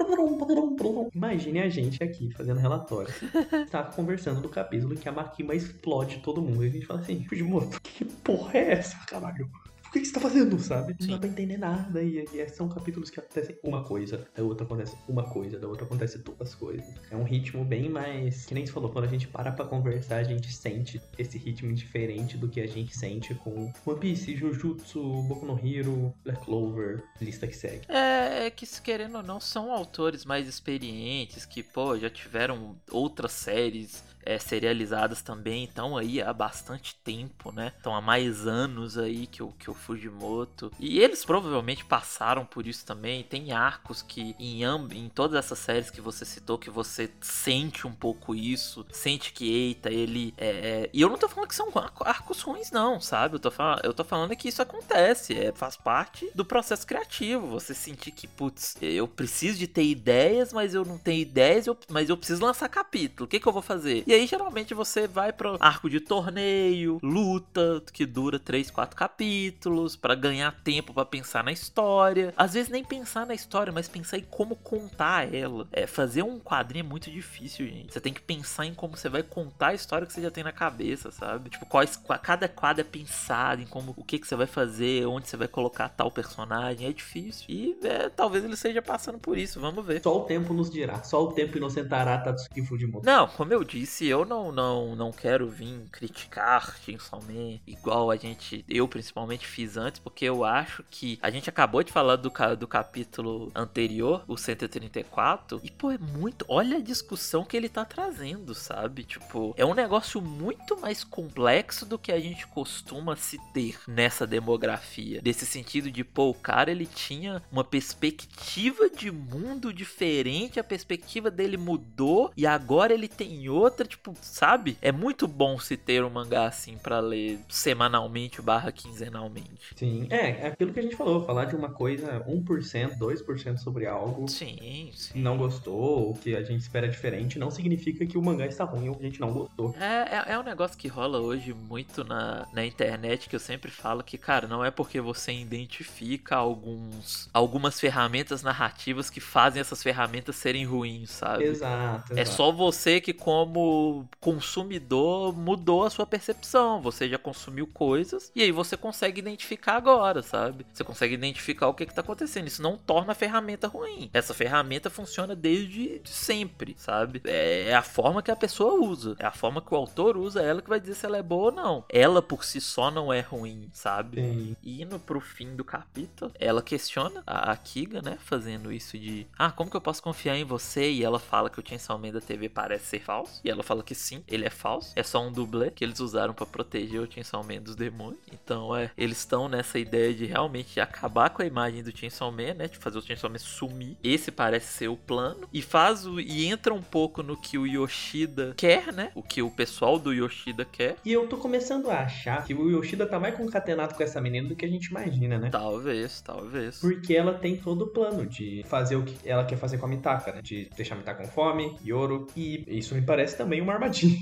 [1.14, 3.14] Imagine a gente aqui fazendo relatório.
[3.70, 6.64] tá conversando do capítulo que a Makima explode todo mundo.
[6.64, 9.50] E a gente fala assim, Fujimoto, que porra é essa, caralho?
[9.98, 10.96] O que que você tá fazendo, sabe?
[11.00, 11.12] Não Sim.
[11.14, 12.04] dá pra entender nada.
[12.04, 15.86] E, e são capítulos que acontecem uma coisa, da outra acontece uma coisa, da outra
[15.86, 16.86] acontece duas coisas.
[17.10, 18.46] É um ritmo bem mais.
[18.46, 21.74] Que nem você falou, quando a gente para pra conversar, a gente sente esse ritmo
[21.74, 27.04] diferente do que a gente sente com One Piece, Jujutsu, Boku no Hero, Black Clover,
[27.20, 27.82] lista que segue.
[27.88, 32.76] É, é que se querendo ou não, são autores mais experientes que, pô, já tiveram
[32.92, 34.04] outras séries
[34.36, 37.74] é, serializadas também, estão aí há bastante tempo, né?
[37.78, 40.72] Estão há mais anos aí que o, que o Fujimoto.
[40.80, 43.24] E eles provavelmente passaram por isso também.
[43.24, 47.92] Tem arcos que em, em todas essas séries que você citou, que você sente um
[47.94, 50.34] pouco isso, sente que, eita, ele.
[50.38, 50.48] É,
[50.86, 53.36] é- E eu não tô falando que são arco- arcos ruins, não, sabe?
[53.36, 57.48] Eu tô, falando, eu tô falando que isso acontece, é, faz parte do processo criativo.
[57.48, 61.78] Você sentir que, putz, eu preciso de ter ideias, mas eu não tenho ideias, eu-
[61.90, 63.26] mas eu preciso lançar capítulo.
[63.26, 64.04] O que, que eu vou fazer?
[64.08, 69.96] E aí, geralmente, você vai pro arco de torneio, luta, que dura 3, 4 capítulos,
[69.96, 72.34] pra ganhar tempo pra pensar na história.
[72.38, 75.68] Às vezes, nem pensar na história, mas pensar em como contar ela.
[75.72, 77.94] É, fazer um quadrinho é muito difícil, gente.
[77.94, 80.44] Você tem que pensar em como você vai contar a história que você já tem
[80.44, 81.50] na cabeça, sabe?
[81.50, 85.06] Tipo, quais, qua- cada quadro é pensado em como o que, que você vai fazer,
[85.08, 86.88] onde você vai colocar tal personagem.
[86.88, 87.46] É difícil.
[87.50, 89.60] E é, talvez ele esteja passando por isso.
[89.60, 90.02] Vamos ver.
[90.04, 93.06] Só o tempo nos dirá, só o tempo inocentará Tatsuki Fujimoto.
[93.06, 97.18] Não, como eu disse, eu não não não quero vir criticar Chainsaw
[97.66, 101.92] igual a gente, eu principalmente fiz antes, porque eu acho que a gente acabou de
[101.92, 107.58] falar do, do capítulo anterior, o 134, e pô, é muito, olha a discussão que
[107.58, 109.04] ele tá trazendo, sabe?
[109.04, 114.26] Tipo, é um negócio muito mais complexo do que a gente costuma se ter nessa
[114.28, 120.64] demografia, desse sentido de, pô, o cara ele tinha uma perspectiva de mundo diferente, a
[120.64, 124.78] perspectiva dele mudou e agora ele tem outra, tipo, sabe?
[124.82, 129.76] É muito bom se ter um mangá assim pra ler semanalmente barra quinzenalmente.
[129.76, 133.86] Sim, é, é aquilo que a gente falou, falar de uma coisa 1%, 2% sobre
[133.86, 135.22] algo, Sim, sim.
[135.22, 135.76] não gostou,
[136.08, 139.04] ou que a gente espera diferente, não significa que o mangá está ruim ou que
[139.04, 139.74] a gente não gostou.
[139.80, 143.70] É, é, é um negócio que rola hoje muito na, na internet que eu sempre
[143.72, 149.84] falo que, cara, não é porque você identifica alguns algumas ferramentas narrativas que fazem essas
[149.84, 151.44] ferramentas serem ruins, sabe?
[151.44, 152.38] Exato, É exato.
[152.38, 153.77] só você que, como
[154.20, 156.82] consumidor, mudou a sua percepção.
[156.82, 160.66] Você já consumiu coisas e aí você consegue identificar agora, sabe?
[160.74, 162.48] Você consegue identificar o que, que tá acontecendo.
[162.48, 164.10] Isso não torna a ferramenta ruim.
[164.14, 167.22] Essa ferramenta funciona desde sempre, sabe?
[167.26, 169.16] É a forma que a pessoa usa.
[169.20, 171.46] É a forma que o autor usa ela que vai dizer se ela é boa
[171.46, 171.86] ou não.
[171.90, 174.22] Ela por si só não é ruim, sabe?
[174.22, 174.56] Sim.
[174.64, 178.18] E indo pro fim do capítulo, ela questiona a, a Kiga, né?
[178.20, 180.92] Fazendo isso de Ah, como que eu posso confiar em você?
[180.92, 183.42] E ela fala que o Chainsaw Man da TV parece ser falso.
[183.44, 184.94] E ela fala que sim, ele é falso.
[184.96, 188.22] É só um dublê que eles usaram para proteger o Chainsaw Man dos demônios.
[188.32, 192.54] Então, é, eles estão nessa ideia de realmente acabar com a imagem do Chainsaw Man,
[192.54, 192.68] né?
[192.68, 193.98] De fazer o Chainsaw Man sumir.
[194.04, 195.48] Esse parece ser o plano.
[195.52, 199.12] E faz o, e entra um pouco no que o Yoshida quer, né?
[199.14, 200.96] O que o pessoal do Yoshida quer.
[201.04, 204.48] E eu tô começando a achar que o Yoshida tá mais concatenado com essa menina
[204.48, 205.50] do que a gente imagina, né?
[205.50, 206.80] Talvez, talvez.
[206.80, 209.90] Porque ela tem todo o plano de fazer o que ela quer fazer com a
[209.90, 210.42] Mitaka, né?
[210.42, 212.28] De deixar a Mitaka com fome, Yoro.
[212.36, 214.18] E isso me parece também uma armadilha.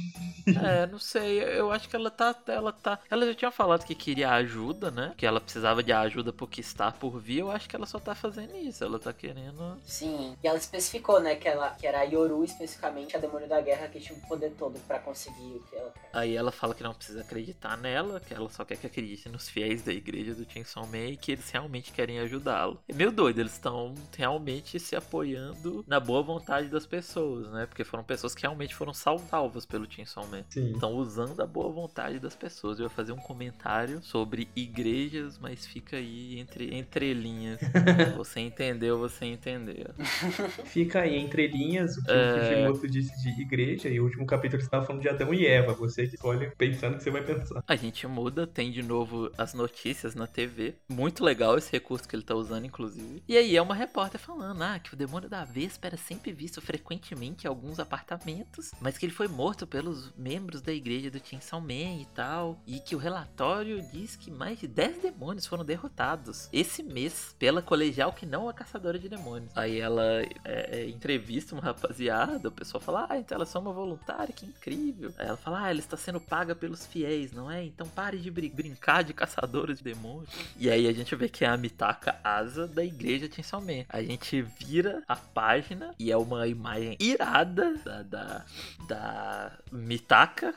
[0.47, 1.41] É, não sei.
[1.41, 2.35] Eu acho que ela tá.
[2.47, 2.99] Ela tá.
[3.09, 5.13] Ela já tinha falado que queria ajuda, né?
[5.17, 7.39] Que ela precisava de ajuda porque está por vir.
[7.39, 8.83] Eu acho que ela só tá fazendo isso.
[8.83, 9.77] Ela tá querendo.
[9.85, 13.61] Sim, e ela especificou, né, que, ela, que era a Yoru especificamente, a demônio da
[13.61, 16.09] guerra, que tinha o poder todo pra conseguir o que ela quer.
[16.13, 19.49] Aí ela fala que não precisa acreditar nela, que ela só quer que acredite nos
[19.49, 22.79] fiéis da igreja do Chainsaw Man e que eles realmente querem ajudá-lo.
[22.87, 27.65] É meio doido, eles estão realmente se apoiando na boa vontade das pessoas, né?
[27.65, 30.34] Porque foram pessoas que realmente foram salvas pelo Chainsaw Man.
[30.49, 30.71] Sim.
[30.73, 32.79] Estão usando a boa vontade das pessoas.
[32.79, 37.59] Eu ia fazer um comentário sobre igrejas, mas fica aí entre, entre linhas.
[38.15, 39.87] você entendeu, você entendeu.
[40.65, 42.33] Fica aí entre linhas o que É.
[42.33, 45.45] o Kishimoto disse de igreja e o último capítulo você tava falando de Adão e
[45.45, 45.73] Eva.
[45.73, 47.63] Você que escolhe pensando que você vai pensar.
[47.67, 50.75] A gente muda, tem de novo as notícias na TV.
[50.89, 53.23] Muito legal esse recurso que ele tá usando, inclusive.
[53.27, 56.61] E aí é uma repórter falando, ah, que o demônio da Vespa era sempre visto
[56.61, 61.61] frequentemente em alguns apartamentos, mas que ele foi morto pelos membros da igreja do Chainsaw
[61.61, 62.57] Man e tal.
[62.65, 67.61] E que o relatório diz que mais de 10 demônios foram derrotados esse mês pela
[67.61, 69.51] colegial que não é caçadora de demônios.
[69.55, 73.59] Aí ela é, é, entrevista uma rapaziada, o pessoal fala, ah, então ela é só
[73.59, 75.13] uma voluntária, que incrível.
[75.19, 77.63] Aí ela fala, ah, ela está sendo paga pelos fiéis, não é?
[77.63, 80.29] Então pare de brin- brincar de caçadora de demônios.
[80.57, 83.85] E aí a gente vê que é a Mitaka Asa da igreja Chainsaw Man.
[83.89, 88.45] A gente vira a página e é uma imagem irada da, da,
[88.87, 90.14] da Mitaka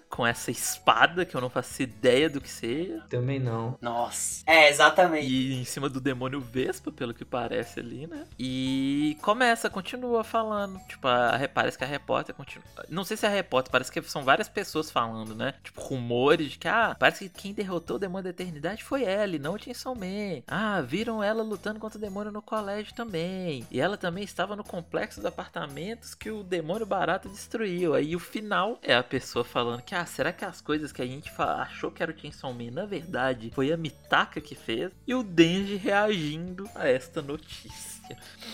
[0.08, 3.02] com essa espada que eu não faço ideia do que seja.
[3.08, 3.76] Também não.
[3.80, 4.42] Nossa.
[4.46, 5.26] É, exatamente.
[5.26, 8.24] E em cima do demônio Vespa, pelo que parece ali, né?
[8.38, 10.78] E começa, continua falando.
[10.88, 12.64] Tipo, a, parece que a repórter continua.
[12.88, 15.54] Não sei se é a repórter, parece que são várias pessoas falando, né?
[15.62, 19.34] Tipo, rumores de que, ah, parece que quem derrotou o demônio da eternidade foi ela
[19.34, 20.42] e não o Chainsaw Man.
[20.46, 23.66] Ah, viram ela lutando contra o demônio no colégio também.
[23.70, 27.94] E ela também estava no complexo de apartamentos que o demônio barato destruiu.
[27.94, 31.06] Aí o final é a pessoa falando que, ah, será que as coisas que a
[31.06, 34.92] gente achou que era o Chainsaw Man, na verdade, foi a Mitaka que fez?
[35.06, 37.97] E o Denji reagindo a esta notícia.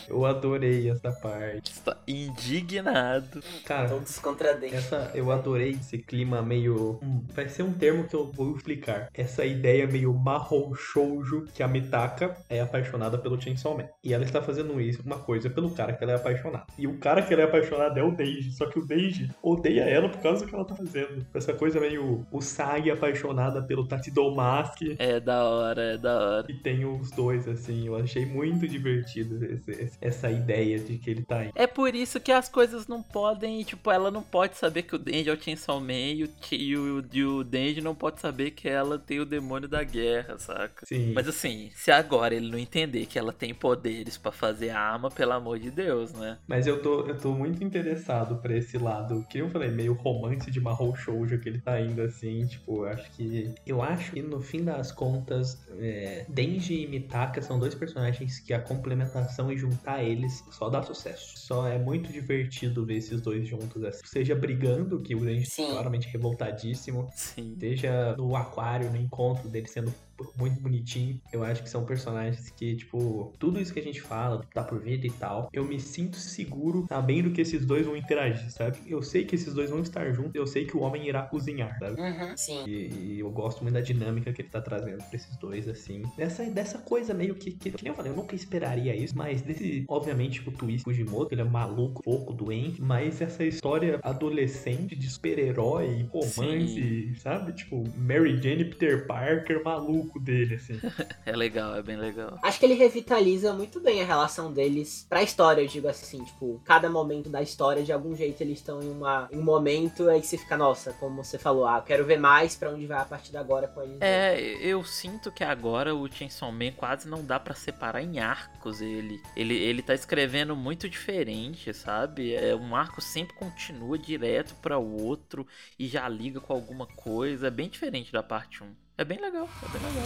[0.09, 1.73] Eu adorei essa parte.
[1.73, 3.43] Está indignado.
[3.65, 4.77] Cara, Todos contra dentro.
[4.77, 6.99] Essa, eu adorei esse clima meio.
[7.03, 9.09] hum, vai ser um termo que eu vou explicar.
[9.15, 13.89] Essa ideia meio marrom shoujo que a Mitaka é apaixonada pelo Chainsaw Man.
[14.03, 16.67] E ela está fazendo isso, uma coisa, pelo cara que ela é apaixonada.
[16.79, 18.53] E o cara que ela é apaixonada é o Deiji.
[18.53, 21.27] Só que o Deiji odeia ela por causa do que ela tá fazendo.
[21.35, 22.27] Essa coisa meio.
[22.31, 24.97] O Sagi apaixonada pelo Tachidomaski.
[24.99, 26.47] É da hora, é da hora.
[26.49, 27.87] E tem os dois, assim.
[27.87, 31.51] Eu achei muito divertido esse- essa ideia de que ele tá aí.
[31.55, 34.99] É por isso que as coisas não podem, tipo, ela não pode saber que o
[34.99, 38.51] Denji é o Chainsaw Man e o, e o, e o Denji não pode saber
[38.53, 40.87] que ela tem o demônio da guerra, saca?
[40.87, 41.13] Sim.
[41.15, 45.11] Mas assim, se agora ele não entender que ela tem poderes pra fazer a arma,
[45.11, 46.39] pelo amor de Deus, né?
[46.47, 50.51] Mas eu tô, eu tô muito interessado pra esse lado, que eu falei, meio romance
[50.51, 53.55] de Mahou Shoujo que ele tá indo assim, tipo, eu acho que.
[53.67, 58.53] Eu acho que no fim das contas, é, Denji e Mitaka são dois personagens que
[58.53, 61.39] a complementação e juntar eles só dá sucesso.
[61.39, 64.03] Só é muito divertido ver esses dois juntos assim.
[64.05, 65.71] Seja brigando, que o Denji Sim.
[65.71, 67.57] claramente revoltadíssimo, Sim.
[67.59, 69.93] seja no aquário, no encontro dele sendo
[70.37, 71.21] muito bonitinho.
[71.33, 74.81] Eu acho que são personagens que, tipo, tudo isso que a gente fala, tá por
[74.81, 78.79] vida e tal, eu me sinto seguro sabendo que esses dois vão interagir, sabe?
[78.87, 81.79] Eu sei que esses dois vão estar juntos, eu sei que o homem irá cozinhar,
[81.79, 82.01] sabe?
[82.01, 82.65] Uhum, sim.
[82.67, 86.03] E, e eu gosto muito da dinâmica que ele tá trazendo pra esses dois, assim.
[86.17, 89.43] Dessa, dessa coisa meio que, que, que nem eu falei, eu nunca esperaria isso, mas
[89.43, 95.11] desse, obviamente, o twist Fujimoto, ele é maluco, pouco doente, mas essa história adolescente de
[95.11, 97.53] super-herói, romance, sabe?
[97.53, 100.81] Tipo, Mary Jane Peter Parker maluco dele, assim.
[101.27, 102.39] É legal, é bem legal.
[102.43, 106.61] Acho que ele revitaliza muito bem a relação deles pra história, eu digo assim, tipo,
[106.65, 110.21] cada momento da história, de algum jeito eles estão em, uma, em um momento aí
[110.21, 112.99] que você fica, nossa, como você falou, ah, eu quero ver mais pra onde vai
[112.99, 113.99] a partir de agora com eles.
[114.01, 118.81] É, eu sinto que agora o Chainsaw Man quase não dá pra separar em arcos
[118.81, 119.23] ele.
[119.37, 122.35] Ele, ele tá escrevendo muito diferente, sabe?
[122.35, 125.47] É, um arco sempre continua direto pra outro
[125.79, 127.49] e já liga com alguma coisa.
[127.49, 128.84] É bem diferente da parte 1.
[128.97, 130.05] É bem legal, é bem legal.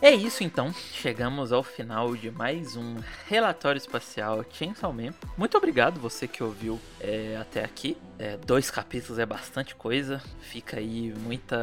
[0.00, 2.96] É isso então, chegamos ao final de mais um
[3.28, 5.12] Relatório Espacial Chainsaw Man.
[5.36, 7.96] Muito obrigado você que ouviu é, até aqui.
[8.18, 11.56] É, dois capítulos é bastante coisa, fica aí muita,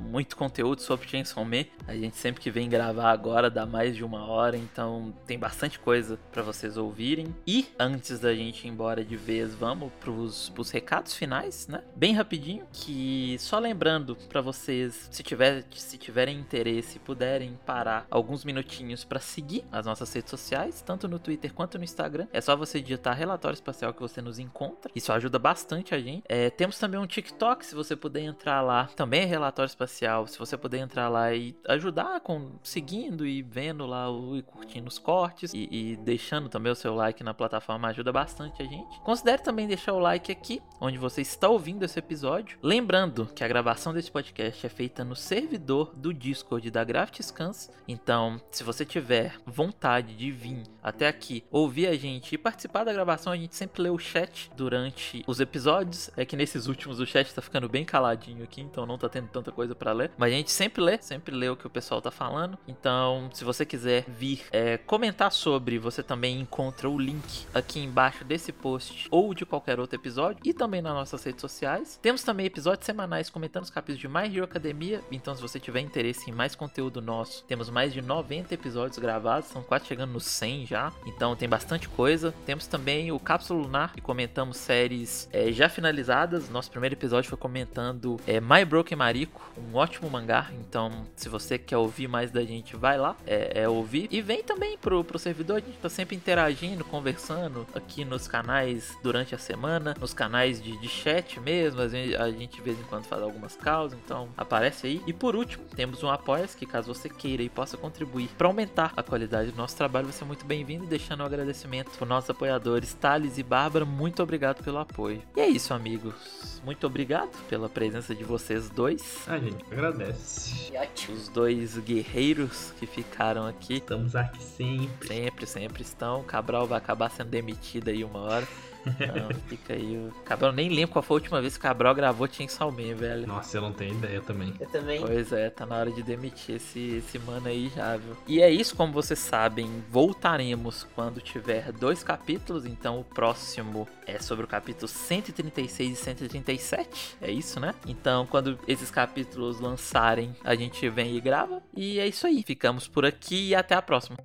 [0.00, 1.64] muito conteúdo sobre Chainsaw Man.
[1.86, 5.78] A gente sempre que vem gravar agora dá mais de uma hora, então tem bastante
[5.78, 7.34] coisa para vocês ouvirem.
[7.46, 11.82] E antes da gente ir embora de vez, vamos pros, pros recados finais, né?
[11.94, 18.44] Bem rapidinho, que só lembrando para vocês, se, tiver, se tiverem interesse, puderem parar alguns
[18.44, 22.26] minutinhos para seguir as nossas redes sociais, tanto no Twitter quanto no Instagram.
[22.32, 24.90] É só você digitar relatório espacial que você nos encontra.
[24.94, 26.24] Isso ajuda bastante a gente.
[26.28, 30.26] É, temos também um TikTok, se você puder entrar lá, também é relatório espacial.
[30.26, 34.88] Se você puder entrar lá e ajudar com seguindo e vendo lá o, e curtindo
[34.88, 39.00] os cortes e, e deixando também o seu like na plataforma ajuda bastante a gente.
[39.00, 42.58] Considere também deixar o like aqui, onde você está ouvindo esse episódio.
[42.62, 47.70] Lembrando que a gravação desse podcast é feita no servidor do Discord da Graft Scans.
[47.86, 52.92] Então, se você tiver vontade de vir até aqui, ouvir a gente e participar da
[52.92, 55.81] gravação, a gente sempre lê o chat durante os episódios.
[56.16, 59.28] É que nesses últimos o chat tá ficando bem caladinho aqui, então não tá tendo
[59.28, 60.10] tanta coisa para ler.
[60.16, 62.58] Mas a gente sempre lê, sempre lê o que o pessoal tá falando.
[62.66, 68.24] Então, se você quiser vir é, comentar sobre, você também encontra o link aqui embaixo
[68.24, 71.98] desse post ou de qualquer outro episódio e também nas nossas redes sociais.
[72.02, 75.02] Temos também episódios semanais comentando os capítulos de My Hero Academia.
[75.10, 79.46] Então, se você tiver interesse em mais conteúdo nosso, temos mais de 90 episódios gravados,
[79.46, 80.92] estão quase chegando nos 100 já.
[81.06, 82.34] Então, tem bastante coisa.
[82.46, 86.48] Temos também o Cápsula Lunar, que comentamos séries é, já finalizadas.
[86.50, 90.50] Nosso primeiro episódio foi comentando é, My Broken Mariko, um ótimo mangá.
[90.60, 94.08] Então, se você quer ouvir mais da gente, vai lá é, é ouvir.
[94.10, 98.96] E vem também pro, pro servidor, a gente tá sempre interagindo, conversando aqui nos canais
[99.02, 101.80] durante a semana, nos canais de, de chat mesmo.
[101.80, 105.02] A gente, a gente de vez em quando faz algumas causas, então aparece aí.
[105.06, 108.92] E por último, temos um apoia que caso você queira e possa contribuir para aumentar
[108.96, 110.86] a qualidade do nosso trabalho, você é muito bem-vindo.
[110.86, 113.84] Deixando um agradecimento para nossos apoiadores, Thales e Bárbara.
[113.84, 115.22] Muito obrigado pelo apoio.
[115.36, 116.60] E é isso, amigos.
[116.64, 119.28] Muito obrigado pela presença de vocês dois.
[119.28, 120.72] A gente agradece.
[121.12, 123.74] Os dois guerreiros que ficaram aqui.
[123.74, 125.08] Estamos aqui sempre.
[125.08, 126.22] Sempre, sempre estão.
[126.24, 128.48] Cabral vai acabar sendo demitido aí uma hora.
[128.86, 129.96] Então fica aí.
[129.96, 132.94] O Cabral nem lembro qual foi a última vez que o Cabral gravou Chainsaw Man,
[132.94, 133.26] velho.
[133.26, 134.54] Nossa, eu não tenho ideia também.
[134.58, 135.00] Eu também.
[135.00, 138.16] Pois é, tá na hora de demitir esse, esse mano aí já, viu?
[138.26, 142.66] E é isso, como vocês sabem, voltaremos quando tiver dois capítulos.
[142.66, 147.16] Então o próximo é sobre o capítulo 136 e 137.
[147.20, 147.74] É isso, né?
[147.86, 151.62] Então quando esses capítulos lançarem, a gente vem e grava.
[151.74, 152.42] E é isso aí.
[152.42, 154.16] Ficamos por aqui e até a próxima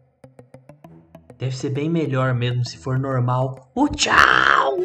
[1.38, 3.72] deve ser bem melhor mesmo se for normal.
[3.76, 4.78] O tchau!